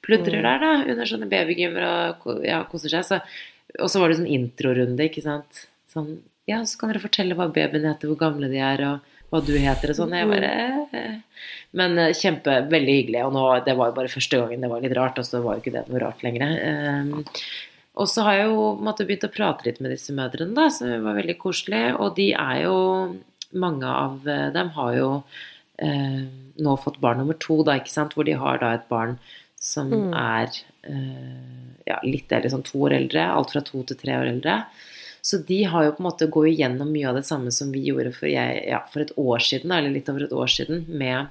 pludrer 0.05 0.43
der, 0.43 0.63
da, 0.63 0.73
under 0.89 1.09
sånne 1.09 1.29
babygymmer 1.31 1.85
og 1.89 2.45
ja, 2.47 2.63
koser 2.71 2.93
seg. 2.93 3.05
Så, 3.05 3.21
og 3.79 3.91
så 3.93 4.01
var 4.01 4.11
det 4.11 4.21
sånn 4.21 4.31
introrunde, 4.39 5.09
ikke 5.09 5.25
sant. 5.25 5.67
Sånn 5.99 6.19
Ja, 6.49 6.63
så 6.65 6.79
kan 6.81 6.89
dere 6.89 7.03
fortelle 7.03 7.35
hva 7.37 7.51
babyen 7.53 7.85
heter, 7.85 8.09
hvor 8.09 8.17
gamle 8.23 8.49
de 8.49 8.57
er, 8.65 8.81
og 8.89 9.15
hva 9.29 9.43
du 9.45 9.51
heter 9.61 9.91
og 9.93 9.97
sånn. 9.99 10.15
Jeg 10.17 10.29
bare 10.31 10.53
eh. 10.97 11.17
Men 11.77 11.99
eh, 12.01 12.15
kjempe, 12.17 12.55
veldig 12.73 12.95
hyggelig. 13.03 13.25
Og 13.27 13.35
nå, 13.37 13.43
det 13.67 13.75
var 13.77 13.91
jo 13.91 13.97
bare 13.99 14.09
første 14.09 14.39
gangen 14.41 14.65
det 14.65 14.71
var 14.73 14.81
litt 14.81 14.95
rart, 14.97 15.19
og 15.21 15.27
så 15.29 15.43
var 15.45 15.59
jo 15.59 15.61
ikke 15.67 15.75
det 15.75 15.83
noe 15.91 16.01
rart 16.01 16.23
lenger. 16.25 16.55
Um, 16.65 17.27
og 17.99 18.09
så 18.09 18.25
har 18.25 18.39
jeg 18.39 18.49
jo 18.49 18.63
måtte, 18.87 19.05
begynt 19.05 19.27
å 19.29 19.33
prate 19.35 19.67
litt 19.67 19.83
med 19.85 19.93
disse 19.93 20.15
mødrene, 20.17 20.55
da, 20.57 20.71
som 20.73 20.89
var 21.05 21.19
veldig 21.19 21.37
koselig. 21.43 21.83
Og 21.99 22.15
de 22.17 22.31
er 22.39 22.63
jo 22.65 22.79
Mange 23.57 23.89
av 23.89 24.27
eh, 24.29 24.51
dem 24.53 24.69
har 24.75 24.91
jo 24.93 25.07
eh, 25.81 26.19
nå 26.61 26.75
fått 26.83 26.99
barn 27.01 27.17
nummer 27.23 27.37
to, 27.41 27.63
da, 27.65 27.79
ikke 27.81 27.93
sant? 27.95 28.13
Hvor 28.13 28.27
de 28.29 28.35
har 28.37 28.59
da 28.61 28.75
et 28.77 28.85
barn 28.91 29.15
som 29.57 29.89
Mm. 29.89 30.13
er 30.15 30.51
eh, 30.85 31.79
ja, 31.89 31.97
litt 32.05 32.31
eller 32.33 32.53
sånn 32.53 32.65
to 32.69 32.83
år 32.85 32.93
eldre. 32.99 33.25
Alt 33.25 33.55
fra 33.55 33.63
to 33.65 33.81
til 33.89 33.97
tre 33.97 34.19
år 34.21 34.29
eldre. 34.35 34.59
Så 35.23 35.39
de 35.49 35.65
har 35.65 35.85
jo 35.85 35.93
på 35.97 36.03
en 36.03 36.09
måte 36.11 36.27
går 36.31 36.49
igjennom 36.53 36.93
mye 36.93 37.09
av 37.11 37.19
det 37.19 37.27
samme 37.29 37.51
som 37.55 37.73
vi 37.73 37.83
gjorde 37.89 38.13
for, 38.17 38.29
jeg, 38.31 38.63
ja, 38.69 38.83
for 38.93 39.05
et 39.05 39.13
år 39.19 39.43
siden, 39.45 39.73
eller 39.75 39.91
litt 39.91 40.09
over 40.09 40.25
et 40.25 40.33
år 40.33 40.47
siden, 40.47 40.85
med, 40.89 41.29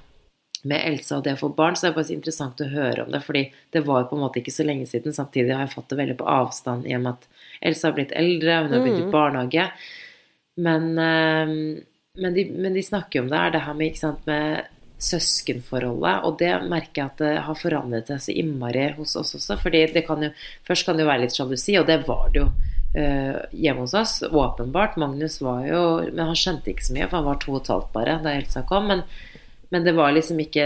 med 0.62 0.84
Elsa 0.84 1.18
og 1.18 1.24
det 1.24 1.36
å 1.36 1.40
få 1.40 1.52
barn. 1.56 1.76
Så 1.76 1.86
det 1.86 1.90
er 1.92 1.96
bare 1.98 2.08
så 2.10 2.16
interessant 2.16 2.60
å 2.60 2.70
høre 2.72 3.04
om 3.04 3.12
det, 3.14 3.22
fordi 3.26 3.44
det 3.74 3.84
var 3.86 4.08
på 4.10 4.18
en 4.18 4.24
måte 4.26 4.42
ikke 4.42 4.54
så 4.54 4.66
lenge 4.66 4.86
siden. 4.90 5.16
Samtidig 5.16 5.54
har 5.54 5.66
jeg 5.66 5.74
fått 5.74 5.88
det 5.90 6.00
veldig 6.02 6.18
på 6.20 6.30
avstand 6.30 6.86
i 6.86 6.96
og 6.98 7.04
med 7.06 7.16
at 7.16 7.44
Elsa 7.70 7.88
har 7.88 7.96
blitt 7.96 8.14
eldre, 8.14 8.62
hun 8.64 8.72
har 8.76 8.84
begynt 8.84 9.02
i 9.02 9.06
Mm. 9.08 9.12
barnehage. 9.14 9.70
Men, 10.58 10.98
eh, 10.98 11.82
men, 12.18 12.34
de, 12.34 12.44
men 12.50 12.74
de 12.74 12.82
snakker 12.82 13.18
jo 13.18 13.22
om 13.24 13.30
det, 13.30 13.38
er 13.38 13.50
det 13.50 13.60
her 13.66 13.74
med, 13.74 13.96
sant, 13.96 14.26
med 14.26 14.66
søskenforholdet. 14.98 16.24
Og 16.26 16.38
det 16.40 16.50
merker 16.68 17.02
jeg 17.02 17.10
at 17.12 17.20
det 17.22 17.34
har 17.46 17.58
forandret 17.58 18.10
seg 18.10 18.24
så 18.24 18.34
innmari 18.34 18.88
hos 18.96 19.14
oss 19.16 19.34
også. 19.38 19.58
fordi 19.62 19.84
det 19.94 20.06
kan 20.06 20.22
jo, 20.22 20.30
først 20.66 20.86
kan 20.86 20.96
det 20.98 21.04
jo 21.06 21.10
være 21.10 21.22
litt 21.26 21.36
sjalusi, 21.36 21.78
og 21.78 21.86
det 21.86 22.00
var 22.08 22.30
det 22.34 22.42
jo 22.42 22.48
eh, 22.94 23.40
hjemme 23.52 23.84
hos 23.84 23.96
oss. 23.98 24.22
Åpenbart. 24.22 24.96
Magnus 24.96 25.40
var 25.44 25.66
jo 25.66 25.82
Men 26.12 26.30
han 26.30 26.38
skjønte 26.38 26.72
ikke 26.72 26.88
så 26.88 26.96
mye, 26.96 27.08
for 27.08 27.20
han 27.20 27.28
var 27.28 27.42
to 27.42 27.52
og 27.54 27.60
et 27.62 27.72
halvt 27.74 27.92
bare 27.96 28.20
da 28.24 28.36
Elsa 28.38 28.64
kom. 28.68 28.88
men 28.92 29.04
men 29.70 29.84
det 29.84 29.92
var 29.92 30.14
liksom 30.16 30.40
ikke 30.40 30.64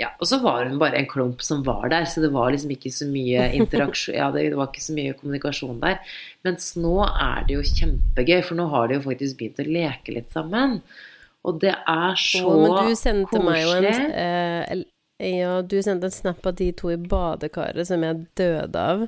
Ja, 0.00 0.10
og 0.20 0.28
så 0.28 0.38
var 0.42 0.66
hun 0.68 0.78
bare 0.80 0.98
en 1.00 1.08
klump 1.08 1.42
som 1.42 1.62
var 1.64 1.88
der, 1.88 2.04
så 2.04 2.20
det 2.20 2.32
var 2.34 2.52
liksom 2.52 2.74
ikke 2.74 2.92
så 2.92 3.08
mye 3.08 3.48
interaksjon 3.60 4.18
Ja, 4.18 4.30
det 4.34 4.50
var 4.56 4.68
ikke 4.68 4.84
så 4.84 4.96
mye 4.96 5.16
kommunikasjon 5.16 5.80
der. 5.80 6.00
Mens 6.44 6.74
nå 6.76 6.98
er 7.08 7.46
det 7.48 7.56
jo 7.56 7.64
kjempegøy, 7.64 8.40
for 8.44 8.60
nå 8.60 8.68
har 8.72 8.88
de 8.88 8.98
jo 8.98 9.06
faktisk 9.06 9.40
begynt 9.40 9.62
å 9.64 9.68
leke 9.68 10.16
litt 10.18 10.34
sammen. 10.34 10.80
Og 11.44 11.60
det 11.60 11.72
er 11.76 12.20
så 12.20 12.44
Å, 12.48 12.58
men 12.60 12.90
du 12.90 12.98
sendte 12.98 13.40
meg 13.44 13.62
jo 13.62 13.72
en 13.78 13.88
eh, 14.12 14.84
Ja, 15.24 15.58
du 15.64 15.78
sendte 15.84 16.08
en 16.10 16.14
snap 16.14 16.44
av 16.44 16.56
de 16.60 16.70
to 16.76 16.92
i 16.92 17.00
badekaret 17.00 17.88
som 17.88 18.04
jeg 18.04 18.26
døde 18.36 18.88
av. 18.92 19.06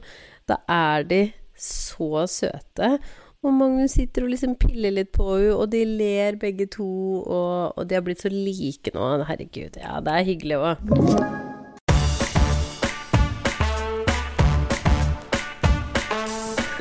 Da 0.48 0.62
er 0.70 1.04
de 1.08 1.20
så 1.60 2.26
søte. 2.30 2.96
Og 3.44 3.52
Magnus 3.54 3.94
sitter 3.94 4.25
og 4.26 4.32
liksom 4.32 4.56
piller 4.58 4.94
litt 4.96 5.12
på 5.14 5.26
henne, 5.36 5.54
og 5.54 5.70
de 5.70 5.84
ler 5.86 6.38
begge 6.40 6.66
to, 6.72 6.88
og, 7.22 7.76
og 7.76 7.86
de 7.86 7.98
har 7.98 8.06
blitt 8.06 8.25
så 8.25 8.32
like 8.32 8.90
nå. 8.94 9.10
Herregud, 9.28 9.78
ja, 9.78 10.00
det 10.02 10.16
er 10.16 10.26
hyggelig 10.30 10.58
òg. 10.62 11.54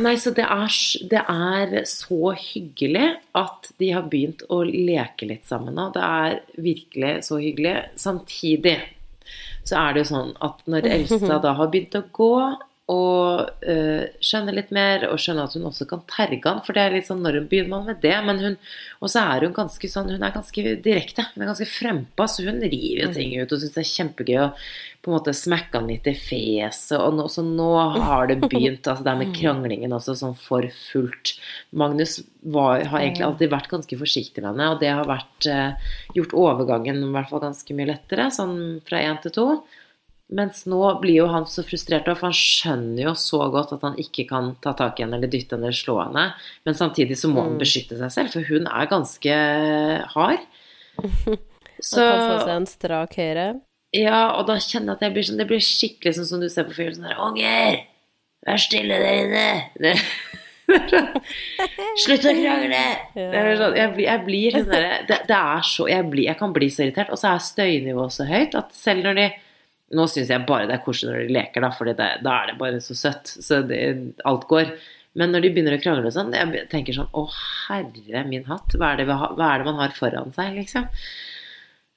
Nei, 0.05 0.17
så 0.19 0.33
det 0.35 0.43
er, 0.43 0.73
det 1.11 1.21
er 1.21 1.85
så 1.87 2.33
hyggelig 2.35 3.13
at 3.37 3.69
de 3.79 3.93
har 3.95 4.09
begynt 4.11 4.43
å 4.51 4.59
leke 4.65 5.29
litt 5.29 5.45
sammen 5.47 5.77
nå. 5.77 5.87
Det 5.95 6.03
er 6.03 6.39
virkelig 6.59 7.13
så 7.29 7.39
hyggelig. 7.39 7.75
Samtidig 7.99 8.75
så 9.65 9.79
er 9.79 9.95
det 9.95 10.03
jo 10.03 10.09
sånn 10.11 10.33
at 10.45 10.65
når 10.69 10.89
Elsa 10.97 11.39
da 11.45 11.55
har 11.57 11.71
begynt 11.71 11.95
å 11.97 12.03
gå 12.15 12.33
og 12.91 13.65
øh, 13.65 14.03
skjønner 14.21 14.53
litt 14.53 14.71
mer, 14.75 15.07
og 15.09 15.17
skjønner 15.17 15.47
at 15.47 15.55
hun 15.57 15.65
også 15.71 15.87
kan 15.89 16.03
terge 16.11 16.45
han, 16.45 16.59
for 16.65 16.77
det 16.77 16.83
er 16.83 16.93
litt 16.93 17.07
sånn 17.07 17.23
når 17.25 17.39
begynner 17.49 17.71
man 17.71 17.87
med 17.89 18.01
det? 18.03 18.13
Men 18.27 18.41
hun, 18.43 18.57
og 19.01 19.09
så 19.09 19.23
er 19.25 19.45
hun 19.47 19.55
ganske 19.55 19.89
sånn, 19.89 20.11
hun 20.13 20.25
er 20.25 20.35
ganske 20.35 20.75
direkte, 20.85 21.25
hun 21.33 21.41
er 21.41 21.49
ganske 21.49 21.69
frempå, 21.69 22.27
så 22.29 22.45
hun 22.45 22.61
river 22.61 23.07
jo 23.07 23.13
ting 23.15 23.33
ut 23.39 23.55
og 23.55 23.63
syns 23.63 23.73
det 23.73 23.81
er 23.81 23.89
kjempegøy 23.89 24.37
å 24.43 24.51
på 25.05 25.11
en 25.11 25.15
måte 25.19 25.33
smekke 25.37 25.77
han 25.77 25.89
litt 25.89 26.07
i 26.09 26.13
fjeset, 26.17 26.97
og 26.97 27.17
nå, 27.17 27.25
så 27.29 27.43
nå 27.45 27.69
har 28.05 28.29
det 28.29 28.39
begynt, 28.41 28.87
altså 28.89 29.05
det 29.05 29.15
med 29.19 29.33
kranglingen 29.37 29.93
også 29.93 30.15
sånn 30.17 30.33
for 30.37 30.65
fullt. 30.73 31.35
Magnus 31.77 32.19
var, 32.41 32.81
har 32.89 33.03
egentlig 33.03 33.25
alltid 33.27 33.53
vært 33.53 33.69
ganske 33.69 33.99
forsiktig 34.01 34.41
med 34.41 34.51
henne, 34.51 34.71
og 34.73 34.81
det 34.81 34.89
har 34.89 35.09
vært 35.09 35.49
eh, 35.49 35.91
gjort 36.17 36.33
overgangen 36.41 37.03
i 37.05 37.11
hvert 37.13 37.29
fall 37.29 37.43
ganske 37.45 37.77
mye 37.77 37.91
lettere, 37.91 38.31
sånn 38.33 38.55
fra 38.85 39.03
én 39.05 39.21
til 39.21 39.35
to. 39.37 39.47
Mens 40.33 40.63
nå 40.65 40.79
blir 41.03 41.19
jo 41.19 41.25
han 41.29 41.43
så 41.45 41.61
frustrert, 41.61 42.07
for 42.09 42.31
han 42.31 42.33
skjønner 42.33 43.03
jo 43.03 43.11
så 43.19 43.43
godt 43.53 43.75
at 43.75 43.83
han 43.85 43.97
ikke 44.01 44.25
kan 44.31 44.55
ta 44.63 44.73
tak 44.77 44.97
i 44.97 45.03
henne 45.05 45.19
eller 45.19 45.29
dytte 45.29 45.53
henne 45.53 45.69
eller 45.69 45.77
slå 45.77 45.99
henne. 46.01 46.23
Men 46.65 46.77
samtidig 46.77 47.17
så 47.21 47.29
må 47.29 47.43
han 47.45 47.59
beskytte 47.61 47.99
seg 47.99 48.13
selv, 48.15 48.33
for 48.33 48.47
hun 48.49 48.65
er 48.65 48.89
ganske 48.89 49.35
hard. 50.15 50.47
Så 51.83 51.99
Han 51.99 52.07
kan 52.07 52.29
få 52.31 52.35
seg 52.47 52.53
en 52.55 52.65
strak 52.71 53.17
høyre. 53.19 53.45
ja, 53.93 54.19
og 54.39 54.45
da 54.47 54.55
kjenner 54.63 54.93
jeg 54.93 54.95
at 54.95 55.01
jeg 55.03 55.11
blir 55.11 55.25
sånn 55.27 55.41
Det 55.41 55.47
blir 55.49 55.59
skikkelig 55.59 56.13
sånn 56.15 56.27
som 56.29 56.39
du 56.41 56.47
ser 56.49 56.65
på 56.69 56.77
film. 56.77 56.93
Sånn 56.95 57.09
der 57.09 57.19
Unger! 57.19 57.81
Vær 58.47 58.61
stille 58.63 58.99
der 59.03 59.17
inne! 59.25 59.47
Det, 59.83 59.91
Slutt 62.05 62.25
å 62.25 62.33
krangle! 62.33 62.79
Er 63.19 63.51
sånn, 63.59 63.75
jeg, 63.77 63.91
jeg 64.05 64.23
blir 64.25 64.55
sånn 64.55 64.71
derre 64.71 65.01
det, 65.09 65.19
det 65.29 65.37
er 65.37 65.67
så 65.67 65.89
jeg, 65.91 66.07
blir, 66.09 66.25
jeg 66.29 66.39
kan 66.39 66.55
bli 66.55 66.71
så 66.71 66.85
irritert. 66.87 67.11
Og 67.13 67.19
så 67.21 67.33
er 67.33 67.43
støynivået 67.43 68.15
så 68.15 68.27
høyt 68.29 68.55
at 68.57 68.73
selv 68.77 69.05
når 69.05 69.19
de 69.19 69.27
Nå 69.93 70.07
syns 70.09 70.31
jeg 70.33 70.47
bare 70.49 70.65
det 70.65 70.79
er 70.79 70.85
koselig 70.85 71.11
når 71.11 71.27
de 71.27 71.35
leker, 71.35 71.61
da, 71.61 71.69
for 71.75 71.91
da 71.93 72.07
er 72.17 72.47
det 72.49 72.57
bare 72.57 72.81
så 72.81 72.97
søtt. 72.97 73.29
Så 73.29 73.61
det, 73.69 73.81
alt 74.25 74.47
går. 74.49 74.73
Men 75.15 75.31
når 75.31 75.45
de 75.45 75.51
begynner 75.53 75.77
å 75.77 75.81
krangle 75.83 76.09
og 76.09 76.15
sånn, 76.15 76.33
jeg 76.35 76.65
tenker 76.71 76.95
sånn 76.97 77.11
Å, 77.15 77.21
herre 77.69 78.25
min 78.27 78.47
hatt, 78.49 78.73
hva 78.75 78.91
er 78.91 79.03
det, 79.03 79.05
hva 79.07 79.51
er 79.51 79.61
det 79.61 79.69
man 79.69 79.79
har 79.79 79.93
foran 79.95 80.33
seg, 80.35 80.57
liksom? 80.57 80.89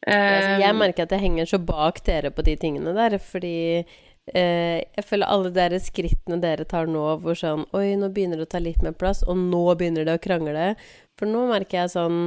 Altså, 0.07 0.53
Eh, 0.55 0.61
jeg 0.63 0.77
merker 0.79 1.05
at 1.05 1.13
jeg 1.13 1.25
henger 1.25 1.49
så 1.51 1.59
bak 1.59 1.99
dere 2.07 2.31
på 2.31 2.45
de 2.47 2.55
tingene 2.61 2.95
der, 2.97 3.19
fordi 3.19 3.83
eh, 3.83 4.79
jeg 4.95 5.05
føler 5.05 5.27
alle 5.27 5.51
de 5.53 5.81
skrittene 5.83 6.39
dere 6.43 6.65
tar 6.69 6.87
nå, 6.87 7.03
hvor 7.25 7.39
sånn 7.39 7.67
Oi, 7.77 7.97
nå 7.99 8.13
begynner 8.15 8.39
det 8.39 8.47
å 8.47 8.53
ta 8.55 8.63
litt 8.63 8.83
mer 8.85 8.95
plass, 8.97 9.25
og 9.27 9.41
nå 9.41 9.65
begynner 9.75 10.07
det 10.07 10.15
å 10.17 10.23
krangle. 10.23 10.71
For 11.19 11.31
nå 11.31 11.49
merker 11.51 11.83
jeg 11.83 11.95
sånn 11.97 12.21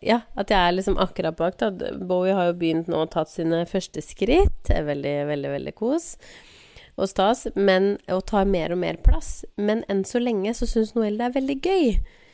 Ja, 0.00 0.22
at 0.38 0.52
jeg 0.52 0.58
er 0.58 0.76
liksom 0.76 0.96
akkurat 1.02 1.36
bak, 1.36 1.58
da. 1.60 1.70
Bowie 1.98 2.36
har 2.36 2.50
jo 2.50 2.60
begynt 2.60 2.88
nå 2.88 3.02
å 3.04 3.10
tatt 3.10 3.32
sine 3.32 3.64
første 3.68 4.00
skritt. 4.04 4.54
Det 4.68 4.78
er 4.78 4.86
veldig, 4.88 5.16
veldig, 5.28 5.52
veldig 5.58 5.76
kos 5.76 6.14
og 7.00 7.08
stas, 7.08 7.46
men 7.56 7.94
og 8.12 8.24
tar 8.28 8.48
mer 8.48 8.74
og 8.74 8.80
mer 8.82 8.98
plass. 9.04 9.44
Men 9.56 9.82
enn 9.88 10.02
så 10.04 10.20
lenge 10.22 10.52
så 10.56 10.68
syns 10.68 10.94
Noelle 10.96 11.20
det 11.20 11.28
er 11.30 11.36
veldig 11.38 11.58
gøy. 11.64 11.86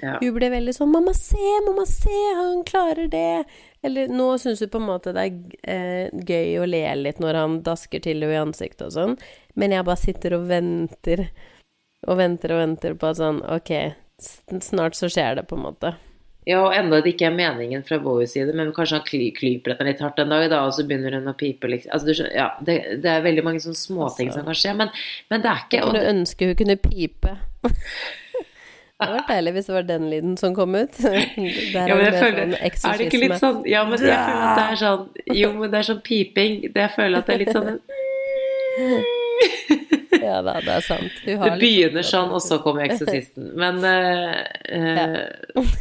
ja. 0.03 0.16
Hun 0.21 0.35
ble 0.37 0.51
veldig 0.53 0.75
sånn 0.77 0.90
'Mamma, 0.92 1.14
se! 1.14 1.51
Mamma, 1.64 1.87
se! 1.87 2.16
Han 2.37 2.64
klarer 2.64 3.09
det!' 3.09 3.45
Eller 3.83 4.09
nå 4.09 4.38
syns 4.38 4.61
hun 4.61 4.69
på 4.69 4.81
en 4.81 4.88
måte 4.88 5.12
det 5.14 5.23
er 5.23 5.35
eh, 5.73 6.11
gøy 6.11 6.59
å 6.59 6.66
le 6.66 6.83
litt 6.97 7.21
når 7.23 7.35
han 7.35 7.62
dasker 7.62 8.03
til 8.03 8.21
henne 8.21 8.35
i 8.35 8.42
ansiktet 8.42 8.88
og 8.88 8.92
sånn, 8.92 9.14
men 9.55 9.71
jeg 9.71 9.87
bare 9.87 10.03
sitter 10.03 10.35
og 10.35 10.49
venter 10.51 11.29
og 12.07 12.19
venter 12.19 12.53
og 12.53 12.59
venter 12.59 12.95
på 12.99 13.07
at 13.07 13.21
sånn 13.21 13.40
OK, 13.47 13.71
snart 14.61 14.99
så 14.99 15.09
skjer 15.09 15.38
det, 15.38 15.47
på 15.47 15.57
en 15.57 15.64
måte. 15.69 15.95
Ja, 16.46 16.61
og 16.62 16.74
enda 16.78 17.00
det 17.02 17.11
ikke 17.16 17.26
er 17.26 17.35
meningen 17.35 17.82
fra 17.87 17.96
Bowies 17.98 18.30
side, 18.37 18.52
men 18.54 18.68
kanskje 18.74 18.96
han 19.00 19.06
kly, 19.09 19.32
klyper 19.35 19.70
henne 19.74 19.90
litt 19.90 20.02
hardt 20.04 20.20
en 20.22 20.30
dag, 20.30 20.44
da, 20.52 20.59
og 20.68 20.72
så 20.76 20.82
begynner 20.87 21.12
hun 21.18 21.26
å 21.32 21.35
pipe, 21.35 21.66
liksom. 21.72 21.90
Altså, 21.96 22.06
du 22.06 22.12
ja, 22.37 22.46
det, 22.68 22.74
det 23.02 23.11
er 23.11 23.24
veldig 23.24 23.42
mange 23.48 23.61
sånne 23.64 23.80
småting 23.80 24.28
Altså. 24.30 24.38
som 24.38 24.46
kan 24.46 24.54
skje, 24.61 24.72
men, 24.78 24.88
men 25.32 25.42
det 25.42 25.50
er 25.50 25.59
ikke 25.64 25.78
Jeg 25.80 25.87
kunne 25.88 26.04
ønske 26.12 26.42
hun 26.52 26.59
kunne 26.62 26.78
pipe. 26.87 27.30
Det 28.96 29.04
hadde 29.04 29.18
vært 29.18 29.28
deilig 29.28 29.52
hvis 29.52 29.66
det 29.68 29.74
var 29.74 29.85
den 29.85 30.09
lyden 30.09 30.38
som 30.40 30.54
kom 30.56 30.72
ut. 30.72 30.94
Der 31.04 31.12
ja, 31.12 31.20
er 31.82 31.90
men 31.90 31.98
det 32.00 32.06
jeg 32.06 32.16
føler, 32.16 32.56
sånn 32.56 32.88
Er 32.88 32.96
det 32.96 33.04
ikke 33.11 33.20
litt 33.20 33.37
sånn 33.42 33.59
Ja, 33.68 33.85
men 33.85 34.00
jeg 34.00 34.09
føler 34.09 34.40
at 34.46 34.56
det 34.56 34.64
er 34.64 34.72
sånn 34.80 35.04
Jo, 35.37 35.52
men 35.59 35.68
det 35.74 35.78
er 35.82 35.87
sånn 35.90 36.00
piping. 36.06 36.52
Det 36.72 36.80
jeg 36.87 36.92
føler 36.94 37.20
at 37.20 37.28
det 37.28 37.35
er 37.35 37.40
litt 37.42 37.52
sånn 37.52 37.76
Ja 40.26 40.40
da, 40.44 40.56
det 40.64 40.72
er 40.74 40.84
sant. 40.84 41.20
Det 41.24 41.36
begynner 41.60 42.00
litt 42.00 42.08
sånn, 42.08 42.32
og 42.34 42.42
så 42.44 42.58
kommer 42.64 42.84
eksorsisten. 42.88 43.52
Men 43.58 43.78
eh, 43.86 44.42
ja. 44.74 45.06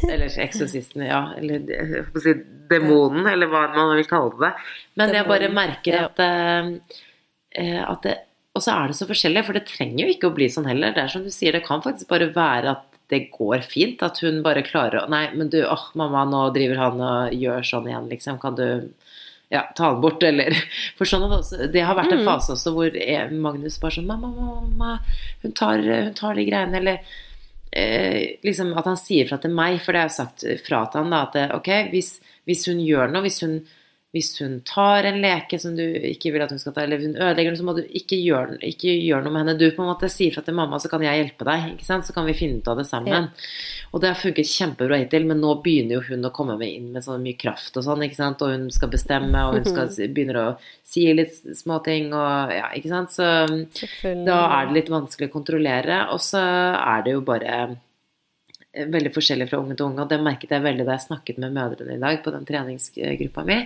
Eller 0.09 0.29
eksorsisten, 0.45 1.05
ja. 1.07 1.23
Eller 1.39 2.05
si 2.21 2.35
demonen, 2.69 3.27
eller 3.31 3.49
hva 3.51 3.67
man 3.73 3.95
vil 3.97 4.07
kalle 4.09 4.33
det. 4.41 4.53
Men 4.99 5.13
jeg 5.15 5.29
bare 5.29 5.51
merker 5.53 5.99
at, 6.05 6.23
eh, 6.23 6.71
eh, 7.61 7.81
at 7.83 8.07
det, 8.07 8.17
Og 8.55 8.63
så 8.63 8.71
er 8.71 8.87
det 8.87 8.95
så 8.95 9.07
forskjellig, 9.09 9.41
for 9.43 9.57
det 9.57 9.65
trenger 9.67 10.05
jo 10.05 10.11
ikke 10.13 10.29
å 10.29 10.35
bli 10.35 10.45
sånn 10.51 10.69
heller. 10.69 10.93
Det 10.95 11.01
er 11.03 11.09
som 11.11 11.25
du 11.25 11.31
sier, 11.33 11.51
det 11.51 11.65
kan 11.65 11.81
faktisk 11.83 12.07
bare 12.07 12.29
være 12.31 12.71
at 12.77 12.85
det 13.11 13.25
går 13.33 13.65
fint. 13.67 14.03
At 14.05 14.21
hun 14.23 14.39
bare 14.45 14.63
klarer 14.65 15.03
å 15.03 15.09
Nei, 15.11 15.27
men 15.35 15.51
du, 15.51 15.59
åh, 15.67 15.89
mamma, 15.99 16.23
nå 16.29 16.45
driver 16.55 16.79
han 16.79 17.03
og 17.03 17.35
gjør 17.35 17.67
sånn 17.67 17.89
igjen, 17.89 18.07
liksom. 18.13 18.39
Kan 18.39 18.55
du 18.55 18.67
ja, 19.53 19.61
ta 19.77 19.91
den 19.93 20.01
bort, 20.01 20.23
eller 20.23 20.55
For 20.97 21.05
sånn 21.09 21.25
også, 21.29 21.67
Det 21.71 21.83
har 21.85 21.95
vært 21.95 22.11
en 22.15 22.23
Mm. 22.23 22.25
fase 22.25 22.53
også 22.55 22.73
hvor 22.73 22.95
eh, 22.97 23.29
Magnus 23.31 23.77
bare 23.81 23.97
sånn 23.99 24.07
Mamma, 24.09 24.31
mamma, 24.33 24.99
hun 25.43 25.51
tar, 25.53 25.79
hun 25.85 26.13
tar 26.17 26.35
de 26.35 26.45
greiene, 26.47 26.77
eller 26.81 26.99
eh, 27.71 28.37
liksom 28.43 28.73
at 28.77 28.85
han 28.89 28.97
sier 28.97 29.27
fra 29.29 29.37
til 29.41 29.51
meg, 29.55 29.81
for 29.83 29.93
det 29.93 30.01
har 30.03 30.09
jeg 30.09 30.17
sagt 30.19 30.45
fra 30.65 30.85
til 30.89 31.03
han, 31.03 31.11
da, 31.13 31.23
at 31.27 31.35
eh, 31.41 31.55
ok, 31.57 31.71
hvis, 31.93 32.15
hvis 32.47 32.65
hun 32.71 32.79
gjør 32.85 33.11
noe, 33.13 33.25
hvis 33.27 33.41
hun, 33.45 33.59
hvis 34.15 34.29
hun 34.39 34.61
tar 34.63 35.03
en 35.09 35.17
leke 35.19 35.57
som 35.59 35.73
du 35.75 35.83
ikke 35.83 36.31
vil 36.31 36.43
at 36.45 36.53
hun 36.53 36.59
skal 36.61 36.71
ta, 36.71 36.85
eller 36.85 37.01
hun 37.03 37.17
ødelegger 37.17 37.51
den, 37.51 37.57
så 37.59 37.65
må 37.67 37.73
du 37.75 37.81
ikke 37.83 38.15
gjøre, 38.15 38.55
ikke 38.63 38.93
gjøre 38.93 39.25
noe 39.25 39.33
med 39.33 39.41
henne. 39.43 39.55
Du 39.59 39.65
på 39.75 39.83
en 39.83 39.89
måte 39.89 40.07
sier 40.11 40.31
fra 40.31 40.43
til 40.45 40.55
mamma, 40.55 40.79
så 40.79 40.87
kan 40.91 41.03
jeg 41.03 41.19
hjelpe 41.19 41.47
deg, 41.47 41.65
ikke 41.73 41.87
sant? 41.87 42.07
så 42.07 42.15
kan 42.15 42.27
vi 42.29 42.35
finne 42.37 42.61
ut 42.63 42.69
av 42.71 42.79
det 42.79 42.85
sammen. 42.87 43.27
Og 43.91 43.99
det 43.99 44.13
har 44.13 44.19
funket 44.19 44.47
kjempebra 44.47 45.01
hittil, 45.01 45.25
men 45.27 45.41
nå 45.43 45.57
begynner 45.65 45.97
jo 45.97 46.05
hun 46.07 46.29
å 46.29 46.31
komme 46.35 46.55
med 46.61 46.71
inn 46.77 46.93
med 46.93 47.03
så 47.03 47.17
mye 47.19 47.35
kraft 47.39 47.75
og 47.75 47.83
sånn, 47.83 48.05
ikke 48.07 48.19
sant, 48.21 48.43
og 48.45 48.53
hun 48.53 48.69
skal 48.71 48.91
bestemme, 48.93 49.41
og 49.49 49.57
hun 49.59 49.67
skal, 49.67 49.91
begynner 50.15 50.39
å 50.39 50.45
si 50.87 51.03
litt 51.11 51.35
småting, 51.59 52.13
og 52.15 52.53
ja, 52.55 52.69
ikke 52.77 52.91
sant, 52.93 53.15
så 53.15 53.27
da 54.23 54.37
er 54.61 54.69
det 54.69 54.77
litt 54.77 54.93
vanskelig 54.93 55.27
å 55.27 55.33
kontrollere, 55.33 56.05
og 56.15 56.23
så 56.23 56.45
er 56.77 57.03
det 57.03 57.17
jo 57.17 57.25
bare 57.27 57.57
eh, 57.65 58.87
veldig 58.95 59.11
forskjellig 59.11 59.49
fra 59.51 59.59
unge 59.59 59.75
til 59.75 59.89
unge, 59.89 60.05
og 60.05 60.13
det 60.13 60.21
merket 60.23 60.55
jeg 60.55 60.63
veldig 60.63 60.87
da 60.87 60.95
jeg 60.95 61.07
snakket 61.09 61.43
med 61.43 61.59
mødrene 61.59 61.99
i 61.99 62.05
dag 62.05 62.23
på 62.23 62.31
den 62.31 62.47
treningsgruppa 62.47 63.43
mi, 63.47 63.59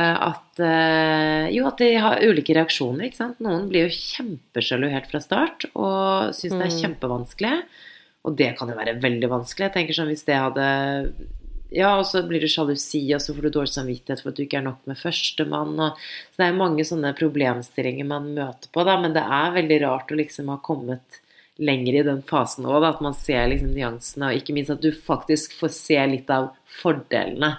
at 0.00 0.60
eh, 0.64 1.50
jo, 1.52 1.66
at 1.68 1.76
de 1.82 1.90
har 2.00 2.22
ulike 2.24 2.54
reaksjoner, 2.56 3.08
ikke 3.08 3.18
sant. 3.18 3.40
Noen 3.44 3.68
blir 3.68 3.88
jo 3.88 3.96
kjempesjalu 3.96 4.88
helt 4.92 5.10
fra 5.10 5.20
start, 5.20 5.66
og 5.74 6.32
syns 6.36 6.56
det 6.56 6.64
er 6.64 6.72
Mm. 6.72 6.80
kjempevanskelig, 6.80 7.62
og 8.24 8.36
det 8.38 8.56
kan 8.56 8.68
jo 8.68 8.78
være 8.78 9.00
veldig 9.02 9.28
vanskelig. 9.28 9.68
Jeg 9.68 9.74
tenker 9.76 9.98
sånn 9.98 10.08
hvis 10.08 10.24
det 10.24 10.38
hadde 10.38 10.66
ja, 11.72 11.96
og 11.96 12.04
så 12.04 12.20
blir 12.28 12.40
det 12.40 12.50
sjalusi, 12.52 13.00
og 13.16 13.20
så 13.24 13.32
får 13.32 13.46
du 13.46 13.50
dårlig 13.50 13.72
samvittighet 13.72 14.20
for 14.20 14.28
at 14.28 14.36
du 14.36 14.42
ikke 14.44 14.58
er 14.60 14.66
nok 14.66 14.82
med 14.84 14.98
førstemann. 15.00 15.72
Og, 15.80 15.96
så 16.32 16.42
det 16.42 16.46
er 16.50 16.58
mange 16.58 16.84
sånne 16.84 17.14
problemstillinger 17.16 18.04
man 18.04 18.34
møter 18.36 18.68
på, 18.72 18.84
da, 18.84 18.98
men 19.00 19.14
det 19.16 19.22
er 19.24 19.54
veldig 19.56 19.78
rart 19.86 20.12
å 20.12 20.18
liksom 20.20 20.50
ha 20.52 20.58
kommet 20.60 21.20
lenger 21.56 21.96
i 22.00 22.04
den 22.04 22.22
fasen 22.28 22.68
òg, 22.68 22.84
at 22.84 23.00
man 23.04 23.16
ser 23.16 23.48
liksom 23.48 23.72
nyansene, 23.72 24.28
og 24.28 24.36
ikke 24.40 24.52
minst 24.56 24.72
at 24.72 24.84
du 24.84 24.90
faktisk 24.92 25.56
får 25.58 25.72
se 25.76 25.98
litt 26.12 26.30
av 26.32 26.50
fordelene 26.82 27.54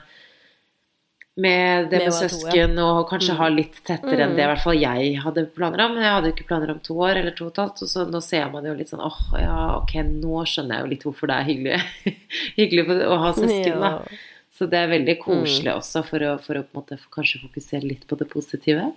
med 1.35 1.89
det 1.89 1.97
Med 2.03 2.09
med 2.09 2.13
søsken 2.13 2.75
ja. 2.77 2.83
og 2.85 3.07
kanskje 3.09 3.33
Mm. 3.33 3.37
ha 3.37 3.47
litt 3.49 3.79
tettere 3.83 4.21
enn 4.21 4.31
Mm. 4.31 4.35
det 4.37 4.43
i 4.43 4.49
hvert 4.51 4.61
fall 4.63 4.77
jeg 4.77 5.15
hadde 5.23 5.45
planer 5.55 5.81
om. 5.85 5.93
Men 5.95 6.03
jeg 6.03 6.13
hadde 6.13 6.27
jo 6.29 6.33
ikke 6.35 6.47
planer 6.47 6.69
om 6.71 6.79
to 6.79 6.93
år 6.93 7.17
eller 7.17 7.31
to 7.31 7.45
og 7.45 7.51
et 7.51 7.61
halvt, 7.63 7.81
og 7.81 7.89
så 7.89 8.05
nå 8.11 8.21
ser 8.21 8.51
man 8.51 8.63
jo 8.65 8.73
litt 8.75 8.89
sånn 8.89 9.01
åh, 9.01 9.17
ja, 9.41 9.77
ok, 9.79 9.93
nå 10.21 10.43
skjønner 10.45 10.75
jeg 10.77 10.83
jo 10.85 10.89
litt 10.93 11.03
hvorfor 11.03 11.27
det 11.27 11.35
er 11.39 11.49
hyggelig, 11.49 11.81
hyggelig 12.59 12.85
å 13.09 13.17
ha 13.17 13.33
søsken, 13.33 13.79
da. 13.81 13.89
Ja. 13.89 14.17
Så 14.53 14.69
det 14.69 14.77
er 14.77 14.87
veldig 14.93 15.17
Mm. 15.17 15.23
koselig 15.25 15.73
også, 15.73 16.03
for 16.05 16.19
å, 16.19 16.39
for 16.39 16.53
å 16.53 16.61
på 16.61 16.77
en 16.77 16.83
måte 16.83 16.99
kanskje 17.09 17.41
fokusere 17.41 17.83
litt 17.89 18.05
på 18.07 18.15
det 18.19 18.29
positive. 18.29 18.91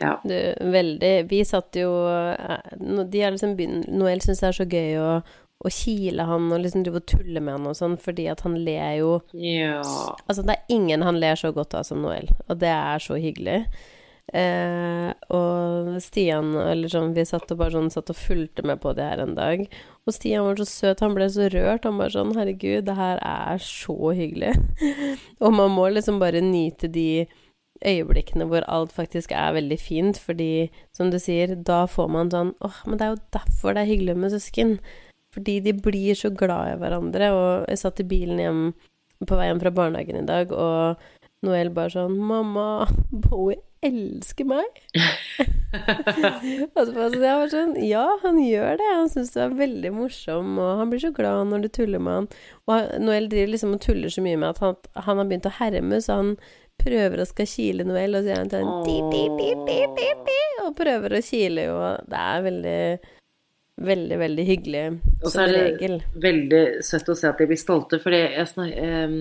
Ja. 0.00 0.18
Du, 0.22 0.36
veldig. 0.70 1.28
Vi 1.28 1.40
satt 1.44 1.74
jo 1.76 1.90
eh, 2.08 2.60
De 3.10 3.20
er 3.22 3.32
liksom 3.34 3.56
begynt 3.56 3.88
Noel 3.90 4.20
syns 4.20 4.40
det 4.40 4.48
er 4.48 4.56
så 4.60 4.66
gøy 4.70 4.94
å, 5.00 5.22
å 5.60 5.70
kile 5.74 6.24
han 6.24 6.48
og 6.48 6.62
liksom 6.62 6.84
drive 6.86 7.02
og 7.02 7.08
tulle 7.10 7.40
med 7.44 7.58
han 7.58 7.68
og 7.68 7.76
sånn, 7.76 7.96
fordi 8.00 8.26
at 8.32 8.44
han 8.46 8.56
ler 8.64 8.94
jo 9.02 9.14
ja. 9.36 9.80
Altså, 10.24 10.44
det 10.46 10.56
er 10.56 10.76
ingen 10.76 11.04
han 11.04 11.20
ler 11.20 11.36
så 11.36 11.52
godt 11.52 11.76
av 11.76 11.84
som 11.88 12.00
Noel, 12.04 12.30
og 12.48 12.60
det 12.62 12.72
er 12.72 13.02
så 13.04 13.18
hyggelig. 13.20 13.64
Eh, 14.30 15.10
og 15.34 15.96
Stian, 16.04 16.52
eller 16.54 16.90
sånn, 16.90 17.14
vi 17.16 17.24
satt 17.26 17.50
og 17.50 17.58
bare 17.60 17.74
sånn 17.74 17.90
satt 17.90 18.12
og 18.12 18.18
fulgte 18.18 18.62
med 18.66 18.80
på 18.82 18.94
det 18.94 19.08
her 19.08 19.24
en 19.24 19.34
dag. 19.36 19.64
Og 20.06 20.14
Stian 20.14 20.46
var 20.46 20.60
så 20.60 20.68
søt, 20.70 21.02
han 21.02 21.16
ble 21.16 21.26
så 21.32 21.50
rørt. 21.50 21.86
Han 21.88 21.98
bare 21.98 22.14
sånn 22.14 22.36
Herregud, 22.38 22.86
det 22.86 22.96
her 22.98 23.20
er 23.26 23.60
så 23.64 24.14
hyggelig. 24.16 24.54
og 25.42 25.56
man 25.56 25.74
må 25.74 25.88
liksom 25.90 26.22
bare 26.22 26.44
nyte 26.44 26.90
de 26.92 27.26
øyeblikkene 27.86 28.44
hvor 28.48 28.64
alt 28.68 28.92
faktisk 28.92 29.32
er 29.32 29.54
veldig 29.56 29.78
fint, 29.80 30.18
fordi 30.20 30.70
som 30.96 31.10
du 31.10 31.18
sier, 31.18 31.56
da 31.56 31.86
får 31.88 32.10
man 32.12 32.32
sånn 32.32 32.52
åh, 32.60 32.82
men 32.86 33.00
det 33.00 33.06
er 33.06 33.14
jo 33.14 33.22
derfor 33.38 33.74
det 33.74 33.84
er 33.84 33.92
hyggelig 33.94 34.18
med 34.20 34.34
søsken. 34.36 34.76
Fordi 35.34 35.60
de 35.62 35.74
blir 35.78 36.18
så 36.18 36.32
glad 36.34 36.72
i 36.72 36.78
hverandre. 36.80 37.32
Og 37.36 37.70
jeg 37.70 37.82
satt 37.82 38.02
i 38.02 38.08
bilen 38.10 38.42
hjem 38.42 38.62
på 39.28 39.36
vei 39.36 39.50
hjem 39.50 39.60
fra 39.62 39.72
barnehagen 39.74 40.22
i 40.22 40.28
dag, 40.28 40.52
og 40.52 41.00
Noel 41.44 41.70
bare 41.72 41.92
sånn 41.92 42.16
'Mamma, 42.16 42.86
Bowie 43.10 43.60
elsker 43.84 44.44
meg'. 44.44 44.80
og 46.76 46.80
så 46.84 46.92
bare 46.92 47.10
sånn, 47.12 47.24
jeg 47.24 47.36
var 47.40 47.52
sånn 47.52 47.74
Ja, 47.84 48.06
han 48.24 48.40
gjør 48.42 48.80
det. 48.80 48.88
Han 48.96 49.12
syns 49.12 49.32
du 49.32 49.40
er 49.44 49.54
veldig 49.60 49.92
morsom, 49.96 50.58
og 50.60 50.80
han 50.80 50.92
blir 50.92 51.04
så 51.04 51.12
glad 51.16 51.48
når 51.48 51.64
du 51.64 51.68
tuller 51.68 52.02
med 52.02 52.18
han. 52.18 52.28
Og 52.68 52.90
Noel 53.04 53.28
driver 53.32 53.54
liksom 53.54 53.76
og 53.76 53.84
tuller 53.84 54.12
så 54.12 54.24
mye 54.24 54.40
med 54.40 54.50
at 54.50 54.64
han, 54.64 54.76
han 54.96 55.22
har 55.22 55.30
begynt 55.30 55.48
å 55.48 55.56
herme, 55.60 56.00
så 56.04 56.20
han 56.20 56.34
prøver 56.80 57.20
å 57.20 57.28
skal 57.28 57.48
kile 57.48 57.84
Noel, 57.88 58.16
og 58.16 58.24
så 58.24 58.32
gjør 58.32 58.44
han 58.44 58.52
sånn 58.52 58.84
«Di, 58.88 58.98
di, 59.12 59.24
di, 59.36 59.48
di, 59.68 59.80
di, 59.96 60.10
di», 60.28 60.38
Og 60.64 60.76
prøver 60.76 61.16
å 61.16 61.24
kile, 61.24 61.70
og 61.72 62.08
det 62.08 62.20
er 62.20 62.44
veldig 62.44 62.80
Veldig, 63.80 64.16
veldig 64.20 64.44
hyggelig 64.44 64.82
Og 65.22 65.30
så 65.32 65.46
er 65.46 65.54
det 65.54 65.60
regel. 65.64 65.94
veldig 66.20 66.64
søtt 66.84 67.08
å 67.08 67.16
se 67.16 67.30
at 67.30 67.40
de 67.40 67.46
blir 67.48 67.60
stolte, 67.60 68.00
for 68.02 68.12
jeg 68.12 68.44
snakker 68.52 68.76
ehm, 68.84 69.16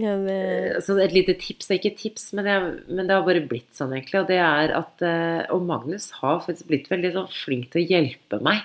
Ja, 0.00 0.14
det, 0.24 0.38
Så 0.86 0.96
et 1.02 1.12
lite 1.12 1.34
tips, 1.36 1.68
det 1.68 1.76
er 1.76 1.80
ikke 1.82 2.00
tips, 2.02 2.28
men 2.38 2.48
er, 2.48 2.68
men 2.88 3.08
det 3.08 3.16
har 3.16 3.26
bare 3.26 3.44
blitt 3.44 3.74
sånn 3.76 3.92
egentlig, 3.92 4.22
og 4.22 4.28
det 4.30 4.40
er 4.40 4.72
at 4.78 5.04
eh, 5.04 5.42
Og 5.52 5.64
Magnus 5.68 6.10
har 6.22 6.40
faktisk 6.46 6.70
blitt 6.70 6.88
veldig 6.92 7.12
sånn 7.18 7.32
flink 7.34 7.68
til 7.74 7.82
å 7.84 7.88
hjelpe 7.96 8.40
meg 8.44 8.64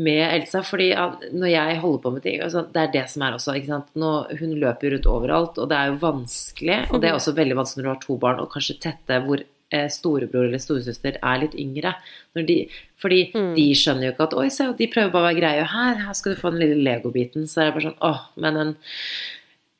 med 0.00 0.22
Elsa, 0.32 0.62
fordi 0.64 0.88
når 1.36 1.50
jeg 1.50 1.80
holder 1.82 2.00
på 2.00 2.10
med 2.14 2.22
ting 2.24 2.40
altså, 2.40 2.62
Det 2.72 2.80
er 2.80 2.92
det 2.94 3.02
som 3.12 3.24
er 3.26 3.34
også, 3.36 3.52
ikke 3.58 3.72
sant. 3.74 3.88
Nå, 4.00 4.10
hun 4.40 4.54
løper 4.62 4.86
jo 4.86 4.92
rundt 4.94 5.08
overalt, 5.12 5.58
og 5.60 5.68
det 5.68 5.76
er 5.76 5.90
jo 5.90 5.98
vanskelig, 6.06 6.78
og 6.88 7.02
det 7.02 7.10
er 7.10 7.18
også 7.18 7.34
veldig 7.36 7.58
vanskelig 7.58 7.82
når 7.82 7.88
du 7.90 7.92
har 7.92 8.04
to 8.06 8.16
barn, 8.22 8.40
og 8.40 8.48
kanskje 8.54 8.78
tette 8.80 9.18
hvor 9.26 9.42
eh, 9.44 9.48
storebror 9.88 10.48
eller 10.48 10.58
storesøster 10.58 11.18
er 11.22 11.38
litt 11.40 11.54
yngre. 11.54 11.94
De, 12.34 12.68
fordi 13.00 13.32
Mm. 13.34 13.54
de 13.54 13.66
skjønner 13.74 14.04
jo 14.08 14.12
ikke 14.12 14.26
at 14.28 14.34
Oi, 14.34 14.48
se, 14.50 14.64
de 14.76 14.86
prøver 14.92 15.10
bare 15.12 15.22
å 15.22 15.28
være 15.30 15.40
greie. 15.40 15.64
Her, 15.66 15.94
her 16.06 16.12
skal 16.12 16.34
du 16.34 16.40
få 16.40 16.50
den 16.50 16.60
lille 16.60 16.82
legobiten. 16.84 17.46
Så 17.46 17.60
er 17.62 17.70
det 17.70 17.74
bare 17.78 17.88
sånn 17.90 18.02
Åh, 18.02 18.20
men 18.36 18.56
en 18.56 18.76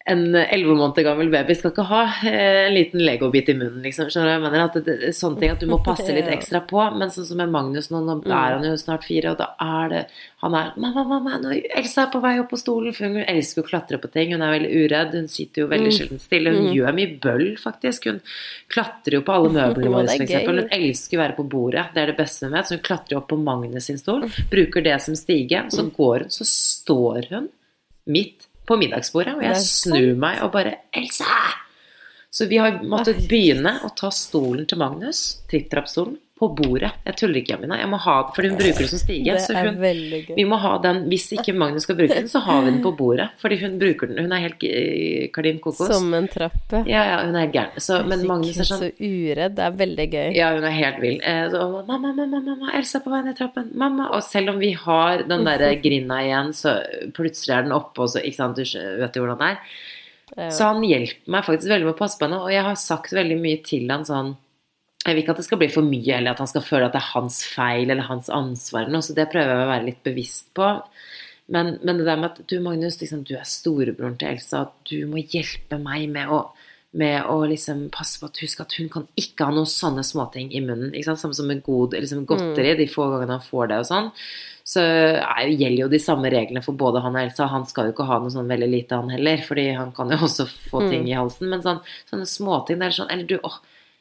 en 0.06 0.34
elleve 0.34 0.74
måneder 0.74 1.04
gammel 1.04 1.28
baby 1.30 1.54
skal 1.54 1.70
ikke 1.74 1.84
ha 1.86 1.98
eh, 2.24 2.66
en 2.68 2.74
liten 2.74 3.02
legobit 3.04 3.48
i 3.52 3.54
munnen, 3.54 3.82
liksom. 3.84 4.08
Skjønner 4.08 4.30
du 4.30 4.32
jeg 4.32 4.42
mener? 4.46 4.62
At 4.64 4.74
det, 4.80 4.94
det, 5.02 5.10
sånne 5.14 5.38
ting 5.38 5.50
at 5.52 5.60
du 5.60 5.66
må 5.66 5.78
passe 5.84 6.08
litt 6.16 6.26
ekstra 6.32 6.62
på. 6.66 6.80
Men 6.96 7.10
sånn 7.12 7.26
som 7.28 7.36
med 7.36 7.50
Magnus 7.52 7.90
nå, 7.92 8.00
nå 8.06 8.16
Mm. 8.20 8.32
er 8.32 8.54
han 8.56 8.64
jo 8.64 8.72
snart 8.80 9.04
fire, 9.04 9.30
og 9.30 9.38
da 9.38 9.50
er 9.60 9.88
det 9.92 10.06
Han 10.40 10.54
er 10.54 10.72
'Mamma, 10.76 11.04
mamma, 11.04 11.36
nå 11.38 11.50
Elsa 11.76 12.06
er 12.06 12.10
på 12.14 12.20
vei 12.22 12.38
opp 12.40 12.48
på 12.48 12.56
stolen', 12.56 12.94
for 12.96 13.04
hun 13.04 13.16
elsker 13.28 13.60
å 13.62 13.68
klatre 13.68 14.00
på 14.00 14.10
ting. 14.10 14.32
Hun 14.32 14.40
er 14.40 14.58
veldig 14.58 14.72
uredd. 14.72 15.12
Hun 15.12 15.28
sitter 15.28 15.62
jo 15.62 15.68
veldig 15.68 15.92
Mm. 15.92 15.98
sjelden 15.98 16.18
stille. 16.20 16.50
Hun 16.56 16.66
Mm. 16.70 16.74
gjør 16.74 16.94
mye 16.96 17.20
bøll, 17.20 17.56
faktisk. 17.60 18.04
Hun 18.04 18.20
klatrer 18.70 19.12
jo 19.12 19.20
på 19.20 19.32
alle 19.36 19.50
møblene 19.52 19.92
våre, 20.00 20.16
gøy. 20.16 20.46
Hun 20.46 20.68
elsker 20.72 21.18
å 21.18 21.22
være 21.28 21.36
på 21.36 21.48
bordet. 21.48 21.92
Det 21.94 22.02
er 22.02 22.06
det 22.06 22.16
beste 22.16 22.46
hun 22.48 22.52
vet. 22.52 22.64
Så 22.64 22.70
hun 22.70 22.80
klatrer 22.88 23.16
opp 23.18 23.28
på 23.28 23.36
Magnus 23.42 23.84
sin 23.84 23.98
stol, 23.98 24.22
bruker 24.50 24.82
det 24.82 25.00
som 25.02 25.14
stige. 25.14 25.68
Så 25.70 25.84
Mm. 25.84 25.92
går 25.96 26.18
hun, 26.20 26.28
så 26.30 26.44
står 26.46 27.28
hun 27.28 27.48
midt 28.08 28.46
på 28.70 28.78
middagsbordet, 28.78 29.34
og 29.38 29.44
jeg 29.44 29.66
snur 29.66 30.14
meg 30.20 30.40
og 30.46 30.54
bare 30.54 30.78
'Elsa!' 30.94 31.58
Så 32.30 32.46
vi 32.46 32.60
har 32.62 32.78
måttet 32.86 33.24
begynne 33.26 33.80
å 33.82 33.90
ta 33.98 34.12
stolen 34.14 34.66
til 34.70 34.78
Magnus, 34.78 35.42
tripp-trapp-stolen, 35.50 36.14
på 36.40 36.48
bordet. 36.56 36.88
Jeg 37.04 37.16
tuller 37.20 37.38
ikke, 37.42 37.52
Jamina. 37.52 37.76
Jeg 37.76 37.88
må 37.92 37.98
ha 38.00 38.14
den, 38.24 38.32
fordi 38.36 38.48
hun 38.48 38.56
bruker 38.58 38.80
det 38.80 38.88
som 38.88 39.00
stige. 39.02 39.34
det 39.36 39.42
Så 39.44 39.52
hun, 39.60 39.76
vi 40.38 40.44
må 40.48 40.56
ha 40.62 40.70
den, 40.80 41.02
Hvis 41.10 41.26
ikke 41.36 41.52
Magnus 41.52 41.84
skal 41.84 41.98
bruke 41.98 42.16
den, 42.16 42.30
så 42.32 42.40
har 42.46 42.62
vi 42.64 42.70
den 42.72 42.78
på 42.84 42.92
bordet. 42.96 43.26
Fordi 43.42 43.58
hun 43.60 43.76
bruker 43.82 44.08
den. 44.08 44.22
Hun 44.24 44.32
er 44.32 44.44
helt 44.46 44.64
eh, 44.64 45.26
kardin 45.34 45.60
kokos. 45.60 45.90
Som 45.92 46.08
en 46.16 46.28
trappe. 46.32 46.80
Ja, 46.88 47.02
ja, 47.10 47.18
hun 47.26 47.36
er 47.36 47.44
helt 47.44 47.54
gæren. 47.58 47.76
Så, 47.84 48.00
men 48.08 48.24
Magnus 48.28 48.56
er 48.56 48.70
sånn 48.70 48.82
Så 48.86 48.90
uredd. 48.96 49.54
Det 49.60 49.66
er 49.68 49.76
veldig 49.84 50.08
gøy. 50.16 50.26
ja, 50.38 50.50
hun 50.56 50.64
er 50.70 50.76
helt 50.78 51.00
vill. 51.04 51.20
Eh, 51.20 51.44
Så, 51.52 51.62
mamma, 51.90 52.14
mamma, 52.16 52.40
mamma, 52.48 52.72
Elsa 52.80 53.04
på 53.04 53.12
vei 53.12 53.22
ned 53.28 53.36
trappen. 53.38 53.70
Mamma. 53.84 54.08
Og 54.16 54.24
selv 54.24 54.54
om 54.56 54.58
vi 54.64 54.72
har 54.72 55.26
den 55.28 55.44
der 55.44 55.66
grinda 55.84 56.22
igjen, 56.24 56.54
så 56.56 56.78
plutselig 57.16 57.56
er 57.58 57.68
den 57.68 57.76
oppe, 57.76 58.00
og 58.06 58.08
så 58.14 58.24
Ikke 58.24 58.40
sant, 58.40 58.56
du 58.56 58.64
vet 59.04 59.16
jo 59.16 59.26
hvordan 59.26 59.40
det 59.44 59.52
er. 59.54 60.50
Så 60.54 60.68
han 60.68 60.84
hjelper 60.86 61.32
meg 61.34 61.42
faktisk 61.44 61.68
veldig 61.72 61.88
med 61.88 61.96
å 61.96 61.98
passe 61.98 62.16
på 62.20 62.28
henne, 62.28 62.38
og 62.44 62.52
jeg 62.54 62.62
har 62.62 62.76
sagt 62.78 63.10
veldig 63.16 63.36
mye 63.42 63.58
til 63.66 63.90
han 63.90 64.04
sånn 64.06 64.36
Jeg 65.00 65.16
vil 65.16 65.22
ikke 65.22 65.32
at 65.32 65.40
det 65.40 65.46
skal 65.46 65.60
bli 65.62 65.70
for 65.72 65.86
mye, 65.86 66.16
eller 66.18 66.34
at 66.34 66.42
han 66.42 66.50
skal 66.50 66.64
føle 66.64 66.90
at 66.90 66.92
det 66.96 67.00
er 67.00 67.12
hans 67.14 67.40
feil 67.48 67.88
eller 67.88 68.04
hans 68.04 68.28
ansvar, 68.28 68.84
eller 68.84 68.98
noe, 68.98 69.06
så 69.06 69.16
det 69.16 69.30
prøver 69.32 69.54
jeg 69.54 69.64
å 69.64 69.70
være 69.70 69.86
litt 69.86 70.02
bevisst 70.04 70.50
på. 70.56 70.66
Men, 71.50 71.78
men 71.82 71.98
det 71.98 72.06
der 72.06 72.20
med 72.20 72.30
at 72.30 72.42
du, 72.46 72.58
Magnus, 72.62 73.00
liksom, 73.00 73.24
du 73.26 73.32
er 73.38 73.48
storebroren 73.48 74.18
til 74.20 74.36
Elsa, 74.36 74.66
du 74.86 74.98
må 75.10 75.24
hjelpe 75.24 75.80
meg 75.82 76.04
med 76.12 76.30
å, 76.30 76.42
med 77.00 77.26
å 77.32 77.40
liksom 77.48 77.88
passe 77.94 78.20
på 78.20 78.28
at 78.28 78.38
husk 78.44 78.60
at 78.62 78.76
hun 78.78 78.92
kan 78.92 79.08
ikke 79.18 79.48
ha 79.48 79.56
noen 79.56 79.66
sånne 79.70 80.04
småting 80.06 80.52
i 80.52 80.62
munnen. 80.62 80.92
Ikke 80.92 81.08
sant? 81.08 81.24
Samme 81.24 81.38
som 81.38 81.50
med 81.50 81.64
god, 81.66 81.96
liksom 81.96 82.22
godteri, 82.28 82.76
de 82.78 82.86
få 82.90 83.08
gangene 83.14 83.40
han 83.40 83.48
får 83.48 83.72
det 83.72 83.80
og 83.82 83.90
sånn. 83.90 84.12
Så 84.70 84.84
nei, 84.84 85.48
gjelder 85.56 85.80
jo 85.80 85.90
de 85.90 85.98
samme 86.02 86.30
reglene 86.30 86.62
for 86.62 86.78
både 86.78 87.02
han 87.02 87.16
og 87.16 87.24
Elsa. 87.24 87.48
Han 87.50 87.66
skal 87.66 87.88
jo 87.88 87.96
ikke 87.96 88.06
ha 88.06 88.20
noe 88.22 88.30
sånn 88.30 88.50
veldig 88.50 88.70
lite, 88.70 89.00
han 89.00 89.10
heller, 89.10 89.42
fordi 89.48 89.66
han 89.74 89.90
kan 89.96 90.12
jo 90.12 90.20
også 90.28 90.46
få 90.68 90.84
ting 90.86 91.08
i 91.08 91.16
halsen. 91.16 91.50
Men 91.50 91.64
sånn, 91.66 91.82
sånne 92.12 92.28
småting 92.30 92.78
det 92.78 92.90
er 92.90 92.98
sånn 93.00 93.10
Eller 93.10 93.26
du, 93.26 93.38
åh, 93.42 93.58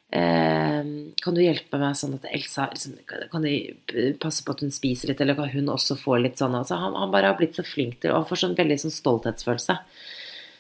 Kan 0.10 1.36
du 1.36 1.42
hjelpe 1.44 1.78
meg 1.78 1.94
sånn 1.94 2.16
at 2.18 2.24
Elsa 2.34 2.64
liksom, 2.72 2.96
Kan 3.30 3.44
du 3.46 4.16
passe 4.18 4.42
på 4.42 4.56
at 4.56 4.64
hun 4.66 4.72
spiser 4.74 5.12
litt, 5.12 5.20
eller 5.22 5.38
kan 5.38 5.52
hun 5.54 5.70
også 5.70 6.00
få 6.02 6.18
litt 6.18 6.40
sånn 6.42 6.56
altså, 6.58 6.80
han, 6.82 6.96
han 6.98 7.12
bare 7.14 7.30
har 7.30 7.38
blitt 7.38 7.60
så 7.60 7.66
flink 7.68 8.00
til 8.02 8.16
Og 8.16 8.26
får 8.30 8.42
sånn 8.42 8.56
veldig 8.58 8.80
sånn 8.82 8.96
stolthetsfølelse. 8.96 9.76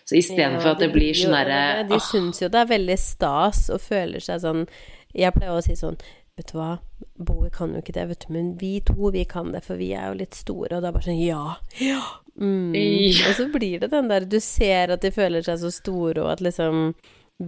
Så 0.05 0.19
istedenfor 0.19 0.71
Ja, 0.71 0.75
at 0.75 0.83
det 0.83 0.91
blir 0.93 1.17
sånn 1.17 1.33
derre 1.33 1.83
De 1.89 1.97
«Åh, 1.97 2.05
syns 2.12 2.43
jo 2.43 2.51
det 2.53 2.62
er 2.62 2.69
veldig 2.75 2.99
stas 3.01 3.65
og 3.73 3.81
føler 3.81 4.21
seg 4.21 4.43
sånn 4.45 4.63
Jeg 5.17 5.33
pleier 5.33 5.57
å 5.57 5.65
si 5.65 5.77
sånn 5.79 5.97
Vet 6.39 6.53
du 6.53 6.59
hva, 6.59 6.69
Boe 7.19 7.49
kan 7.51 7.73
jo 7.75 7.81
ikke 7.81 7.97
det, 7.97 8.05
vet 8.13 8.27
du, 8.27 8.29
men 8.31 8.53
vi 8.62 8.77
to, 8.85 9.09
vi 9.12 9.25
kan 9.27 9.49
det, 9.51 9.59
for 9.65 9.75
vi 9.81 9.89
er 9.91 10.07
jo 10.07 10.21
litt 10.21 10.38
store, 10.38 10.77
og 10.77 10.85
det 10.85 10.88
er 10.88 10.95
bare 10.95 11.07
sånn 11.09 11.19
Ja, 11.19 11.57
ja. 11.83 12.03
Mm. 12.39 12.71
Ja. 12.77 13.25
Og 13.27 13.35
så 13.35 13.49
blir 13.51 13.81
det 13.81 13.89
den 13.91 14.07
der 14.07 14.23
Du 14.29 14.38
ser 14.39 14.93
at 14.93 15.03
de 15.03 15.12
føler 15.12 15.43
seg 15.43 15.59
så 15.59 15.73
store, 15.73 16.21
og 16.23 16.31
at 16.38 16.45
liksom 16.45 16.93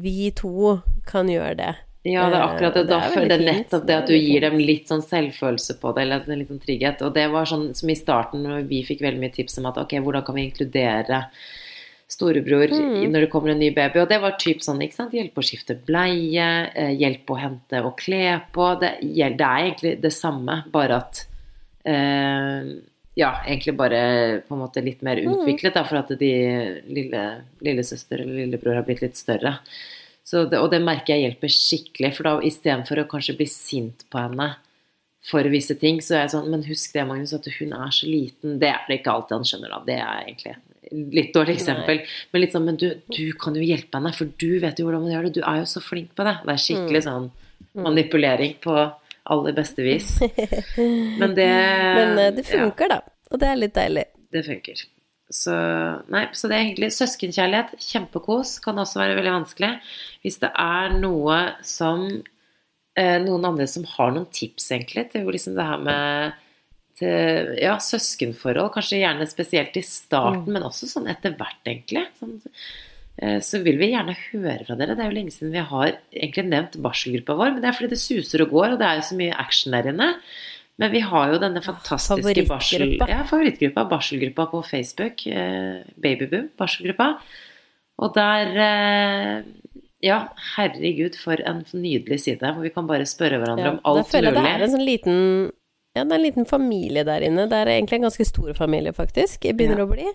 Vi 0.04 0.32
to 0.36 0.82
kan 1.08 1.32
gjøre 1.32 1.56
det. 1.62 1.72
Ja, 2.04 2.24
det 2.32 2.38
er 2.40 2.46
akkurat 2.48 2.74
det. 2.74 2.82
Eh, 2.82 2.88
det 2.88 3.22
er 3.22 3.28
det 3.30 3.36
er 3.38 3.46
nettopp 3.62 3.84
det 3.86 3.96
at 3.96 4.08
du 4.10 4.16
gir 4.18 4.42
dem 4.42 4.58
litt 4.58 4.88
sånn 4.90 5.04
selvfølelse 5.06 5.76
på 5.80 5.92
det, 5.94 6.02
eller 6.08 6.24
en 6.26 6.40
liten 6.42 6.60
trygghet. 6.60 7.02
Og 7.06 7.14
det 7.14 7.28
var 7.30 7.46
sånn 7.46 7.76
som 7.78 7.90
i 7.90 7.96
starten, 8.00 8.42
når 8.44 8.64
vi 8.68 8.82
fikk 8.88 9.02
veldig 9.06 9.22
mye 9.22 9.34
tips 9.36 9.60
om 9.62 9.68
at 9.70 9.78
ok, 9.78 10.00
hvordan 10.02 10.26
kan 10.26 10.36
vi 10.36 10.48
inkludere 10.50 11.26
storebror 12.12 12.68
Mm. 12.74 13.12
når 13.12 13.20
det 13.22 13.30
kommer 13.32 13.52
en 13.52 13.60
ny 13.60 13.70
baby. 13.72 14.00
Og 14.02 14.10
det 14.10 14.20
var 14.20 14.32
typ 14.38 14.60
sånn, 14.60 14.82
ikke 14.84 14.98
sant, 14.98 15.14
hjelpe 15.14 15.40
å 15.40 15.46
skifte 15.46 15.78
bleie, 15.86 16.48
eh, 16.76 16.92
hjelpe 16.98 17.36
å 17.36 17.40
hente 17.40 17.84
og 17.86 17.96
kle 17.98 18.42
på. 18.52 18.80
Det, 18.82 18.98
det 19.38 19.40
er 19.40 19.62
egentlig 19.70 20.02
det 20.02 20.12
samme, 20.12 20.64
bare 20.72 20.98
at 20.98 21.26
eh, 21.86 22.64
Ja, 23.16 23.42
egentlig 23.46 23.76
bare 23.76 24.42
på 24.48 24.56
en 24.56 24.62
måte 24.62 24.82
litt 24.84 25.02
mer 25.04 25.18
Mm. 25.18 25.34
utviklet, 25.36 25.74
da, 25.74 25.84
for 25.84 25.98
at 25.98 26.08
de 26.18 26.82
lille, 26.88 27.42
lillesøster 27.62 28.22
eller 28.22 28.46
lillebror 28.46 28.76
har 28.76 28.84
blitt 28.84 29.02
litt 29.02 29.16
større. 29.18 29.60
Så 30.28 30.46
det, 30.50 30.60
og 30.62 30.70
det 30.72 30.82
merker 30.84 31.16
jeg 31.16 31.26
hjelper 31.26 31.52
skikkelig, 31.52 32.12
for 32.18 32.28
da 32.28 32.34
istedenfor 32.46 33.02
å 33.02 33.08
kanskje 33.10 33.38
bli 33.40 33.48
sint 33.50 34.06
på 34.14 34.22
henne 34.22 34.52
for 35.26 35.46
visse 35.54 35.76
ting, 35.78 36.00
så 36.02 36.16
er 36.16 36.24
jeg 36.24 36.34
sånn 36.34 36.50
Men 36.50 36.64
husk 36.66 36.96
det, 36.96 37.06
Magnus, 37.06 37.34
at 37.38 37.48
hun 37.60 37.74
er 37.78 37.94
så 37.94 38.10
liten. 38.10 38.58
Det 38.62 38.70
er 38.72 38.86
det 38.88 39.02
ikke 39.02 39.14
alltid 39.14 39.38
han 39.38 39.50
skjønner, 39.50 39.74
da. 39.74 39.82
Det 39.86 39.98
er 40.00 40.22
egentlig 40.24 40.56
litt 40.92 41.34
dårlig 41.36 41.58
eksempel. 41.60 42.02
Men 42.32 42.44
litt 42.44 42.56
sånn 42.56 42.66
Men 42.68 42.80
du, 42.82 42.88
du 43.14 43.26
kan 43.40 43.56
jo 43.58 43.66
hjelpe 43.66 44.00
henne, 44.00 44.14
for 44.18 44.32
du 44.42 44.50
vet 44.64 44.80
jo 44.80 44.88
hvordan 44.88 45.06
man 45.06 45.14
gjør 45.14 45.28
det. 45.30 45.36
Du 45.38 45.44
er 45.44 45.62
jo 45.62 45.70
så 45.70 45.84
flink 45.84 46.16
på 46.18 46.26
det. 46.28 46.38
Det 46.46 46.56
er 46.56 46.66
skikkelig 46.66 47.04
sånn 47.08 47.30
manipulering 47.78 48.58
på 48.64 48.76
aller 49.32 49.56
beste 49.56 49.86
vis. 49.86 50.16
Men 51.22 51.38
det 51.38 51.52
Men 51.98 52.18
det 52.38 52.48
funker, 52.50 52.90
ja. 52.90 52.98
da. 52.98 53.18
Og 53.32 53.40
det 53.40 53.48
er 53.48 53.62
litt 53.62 53.78
deilig. 53.78 54.08
Det 54.34 54.44
funker. 54.48 54.84
Så, 55.32 55.56
nei, 56.12 56.26
så 56.36 56.50
det 56.52 56.58
er 56.58 56.66
egentlig 56.66 56.92
søskenkjærlighet. 56.96 57.74
Kjempekos. 57.80 58.58
Kan 58.64 58.82
også 58.82 59.00
være 59.00 59.16
veldig 59.20 59.36
vanskelig. 59.40 59.72
Hvis 60.26 60.42
det 60.44 60.52
er 60.60 60.96
noe 61.00 61.40
som 61.66 62.06
eh, 62.12 63.18
Noen 63.24 63.48
andre 63.54 63.68
som 63.72 63.88
har 63.88 64.12
noen 64.12 64.28
tips, 64.36 64.72
egentlig, 64.76 65.08
til 65.14 65.30
liksom 65.32 65.56
det 65.58 65.68
her 65.72 65.84
med 65.88 66.40
til, 67.02 67.56
ja, 67.62 67.76
søskenforhold. 67.82 68.72
Kanskje 68.76 69.02
gjerne 69.02 69.28
spesielt 69.30 69.78
i 69.80 69.86
starten, 69.86 70.52
men 70.54 70.68
også 70.68 70.90
sånn 70.90 71.10
etter 71.12 71.36
hvert, 71.40 71.62
egentlig. 71.66 72.06
Sånn, 72.20 72.38
eh, 73.18 73.40
så 73.46 73.62
vil 73.66 73.80
vi 73.82 73.92
gjerne 73.94 74.18
høre 74.28 74.68
fra 74.68 74.78
dere. 74.80 74.98
Det 74.98 75.06
er 75.06 75.12
jo 75.12 75.18
lenge 75.18 75.36
siden 75.36 75.56
vi 75.56 75.66
har 75.72 75.96
egentlig 76.12 76.48
nevnt 76.52 76.80
barselgruppa 76.84 77.38
vår, 77.40 77.54
men 77.56 77.64
det 77.64 77.72
er 77.72 77.78
fordi 77.78 77.94
det 77.96 78.04
suser 78.04 78.46
og 78.46 78.56
går, 78.58 78.74
og 78.74 78.82
det 78.82 78.90
er 78.90 79.00
jo 79.00 79.10
så 79.10 79.20
mye 79.20 79.40
action 79.46 79.78
der 79.78 79.94
inne. 79.94 80.12
Men 80.82 80.92
vi 80.96 81.02
har 81.06 81.32
jo 81.34 81.40
denne 81.42 81.62
fantastiske 81.64 82.44
barsel... 82.50 82.96
Ja, 83.10 83.22
favorittgruppa. 83.30 83.86
Barselgruppa 83.92 84.48
på 84.52 84.62
Facebook. 84.66 85.24
Eh, 85.30 85.82
Babyboom, 86.02 86.50
barselgruppa. 86.60 87.12
Og 88.02 88.16
der 88.18 88.54
eh, 88.66 89.44
Ja, 90.02 90.20
herregud, 90.58 91.16
for 91.22 91.38
en 91.46 91.60
nydelig 91.78 92.18
side, 92.24 92.42
hvor 92.56 92.66
vi 92.66 92.72
kan 92.74 92.88
bare 92.90 93.06
spørre 93.06 93.38
hverandre 93.38 93.68
Ja, 93.68 93.74
om 93.78 93.82
alt 93.86 94.10
føler 94.10 94.32
jeg 94.32 94.40
mulig. 94.40 94.48
det 94.48 94.54
er 94.58 94.64
en 94.66 94.74
sånn 94.76 94.88
liten 94.88 95.20
Ja, 95.94 96.04
det 96.06 96.12
er 96.16 96.18
en 96.18 96.26
liten 96.26 96.48
familie 96.50 97.04
der 97.06 97.22
inne. 97.28 97.46
Det 97.52 97.58
er 97.62 97.70
egentlig 97.76 98.00
en 98.00 98.08
ganske 98.08 98.26
stor 98.26 98.54
familie, 98.58 98.94
faktisk. 98.96 99.44
Begynner 99.54 99.84
Ja. 99.84 99.86
å 99.86 99.92
bli. 99.92 100.08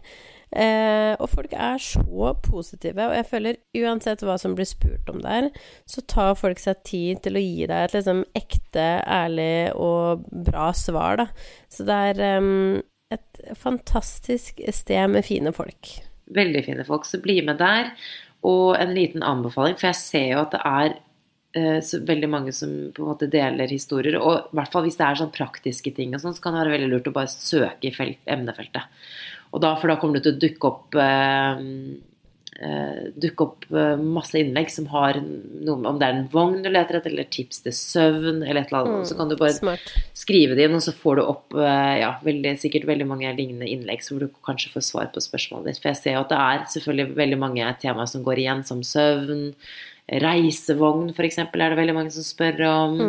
Eh, 0.54 1.12
og 1.18 1.26
folk 1.32 1.54
er 1.58 1.80
så 1.82 2.30
positive, 2.44 3.08
og 3.08 3.16
jeg 3.16 3.26
føler 3.28 3.58
uansett 3.82 4.22
hva 4.24 4.36
som 4.38 4.54
blir 4.54 4.68
spurt 4.68 5.08
om 5.10 5.18
der, 5.24 5.48
så 5.90 6.04
tar 6.06 6.36
folk 6.38 6.62
seg 6.62 6.84
tid 6.86 7.24
til 7.24 7.38
å 7.38 7.42
gi 7.42 7.64
deg 7.66 7.88
et 7.88 7.96
liksom 7.98 8.22
ekte, 8.38 8.86
ærlig 9.02 9.74
og 9.74 10.22
bra 10.46 10.70
svar, 10.76 11.18
da. 11.24 11.26
Så 11.72 11.88
det 11.88 11.98
er 12.12 12.22
eh, 12.28 12.52
et 13.16 13.42
fantastisk 13.58 14.62
sted 14.74 15.10
med 15.12 15.26
fine 15.26 15.52
folk. 15.56 15.96
Veldig 16.36 16.62
fine 16.66 16.86
folk, 16.86 17.06
så 17.06 17.22
bli 17.22 17.40
med 17.46 17.58
der. 17.62 17.90
Og 18.46 18.76
en 18.78 18.94
liten 18.94 19.26
anbefaling, 19.26 19.76
for 19.78 19.90
jeg 19.90 19.98
ser 19.98 20.30
jo 20.32 20.40
at 20.44 20.54
det 20.54 20.62
er 20.62 20.88
eh, 21.58 21.78
så 21.82 22.00
veldig 22.06 22.30
mange 22.30 22.54
som 22.54 22.72
på 22.94 23.02
en 23.02 23.10
måte 23.10 23.30
deler 23.30 23.70
historier. 23.70 24.18
Og 24.20 24.52
i 24.52 24.58
hvert 24.58 24.74
fall 24.74 24.86
hvis 24.86 24.98
det 24.98 25.08
er 25.08 25.22
sånn 25.22 25.34
praktiske 25.34 25.94
ting, 25.96 26.14
og 26.14 26.22
sånn, 26.22 26.36
så 26.36 26.44
kan 26.44 26.54
det 26.54 26.64
være 26.64 26.76
veldig 26.76 26.90
lurt 26.92 27.10
å 27.10 27.16
bare 27.16 27.32
søke 27.32 27.90
i 27.90 27.94
felt, 27.94 28.22
emnefeltet. 28.30 28.86
Da, 29.62 29.76
for 29.80 29.92
da 29.92 29.96
kommer 30.00 30.18
det 30.18 30.26
til 30.26 30.36
å 30.36 30.42
dukke 30.42 30.68
opp 30.68 30.96
eh, 31.00 31.62
eh, 32.60 33.00
dukke 33.16 33.46
opp 33.46 33.66
eh, 33.70 33.94
masse 34.00 34.38
innlegg 34.40 34.70
som 34.72 34.88
har 34.92 35.18
noe 35.20 35.76
Om 35.90 36.00
det 36.00 36.08
er 36.08 36.18
en 36.18 36.28
vogn 36.32 36.60
du 36.64 36.70
leter 36.70 36.98
etter, 36.98 37.12
eller 37.12 37.28
tips 37.32 37.62
til 37.64 37.74
søvn, 37.76 38.42
eller 38.42 38.62
et 38.62 38.72
eller 38.72 38.90
annet. 38.90 39.08
Så 39.10 39.16
kan 39.18 39.30
du 39.30 39.36
bare 39.38 39.56
Smart. 39.56 39.90
skrive 40.16 40.58
det 40.58 40.68
inn, 40.68 40.76
og 40.78 40.84
så 40.84 40.94
får 40.96 41.18
du 41.20 41.24
opp 41.24 41.58
eh, 41.58 41.96
ja, 42.02 42.14
veldig, 42.26 42.56
sikkert 42.62 42.88
veldig 42.90 43.08
mange 43.08 43.34
lignende 43.38 43.68
innlegg, 43.70 44.04
så 44.04 44.14
hvor 44.14 44.26
du 44.26 44.40
kanskje 44.46 44.72
får 44.76 44.88
svar 44.90 45.10
på 45.14 45.24
spørsmålet 45.24 45.72
ditt. 45.72 45.82
For 45.82 45.92
jeg 45.92 46.02
ser 46.02 46.16
jo 46.18 46.24
at 46.24 46.32
det 46.32 46.40
er 46.46 46.64
selvfølgelig 46.76 47.20
veldig 47.24 47.42
mange 47.42 47.74
temaer 47.82 48.10
som 48.12 48.24
går 48.26 48.44
igjen, 48.44 48.64
som 48.68 48.82
søvn, 48.86 49.52
reisevogn 50.06 51.08
f.eks. 51.10 51.40
er 51.42 51.50
det 51.50 51.78
veldig 51.80 51.94
mange 51.96 52.14
som 52.14 52.22
spør 52.22 52.62
om. 52.68 53.00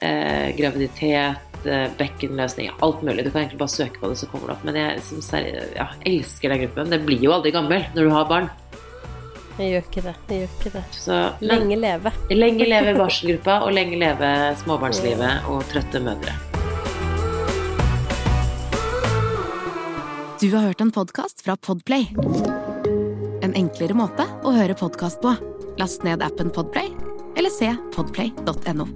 Eh, 0.00 0.56
graviditet, 0.56 1.36
eh, 1.66 1.88
bekkenløsning, 1.98 2.70
alt 2.80 3.02
mulig. 3.04 3.24
Du 3.26 3.30
kan 3.30 3.42
egentlig 3.42 3.58
bare 3.60 3.68
søke 3.68 4.00
på 4.00 4.08
det, 4.08 4.16
så 4.16 4.26
kommer 4.32 4.46
det 4.48 4.56
opp. 4.56 4.64
Men 4.64 4.74
jeg 4.80 5.02
som 5.04 5.20
seri- 5.20 5.74
ja, 5.76 5.88
elsker 6.08 6.48
den 6.54 6.62
gruppen. 6.64 6.88
Det 6.90 7.02
blir 7.04 7.20
jo 7.20 7.32
aldri 7.36 7.52
gammel 7.52 7.84
når 7.94 8.08
du 8.08 8.10
har 8.14 8.24
barn. 8.30 8.50
Jeg 9.58 9.74
gjør 9.74 9.82
ikke 9.90 10.02
det. 10.06 10.14
Jeg 10.30 10.38
gjør 10.40 10.54
ikke 10.56 10.72
det. 10.72 10.84
Så, 10.96 11.16
men, 11.42 11.48
Lenge 11.50 11.76
leve. 11.82 12.12
lenge 12.30 12.64
leve 12.70 12.94
barselgruppa, 13.02 13.58
og 13.66 13.74
lenge 13.76 13.98
leve 14.00 14.30
småbarnslivet 14.62 15.50
og 15.52 15.60
trøtte 15.68 16.00
mødre. 16.00 16.32
Du 20.40 20.48
har 20.56 20.62
hørt 20.70 20.80
en 20.80 20.90
podkast 20.90 21.42
fra 21.44 21.56
Podplay. 21.60 22.06
En 23.44 23.52
enklere 23.52 23.92
måte 23.92 24.24
å 24.48 24.54
høre 24.56 24.72
podkast 24.80 25.20
på. 25.20 25.34
Last 25.76 26.02
ned 26.08 26.22
appen 26.24 26.48
Podplay, 26.48 26.88
eller 27.36 27.52
se 27.52 27.68
podplay.no. 27.92 28.88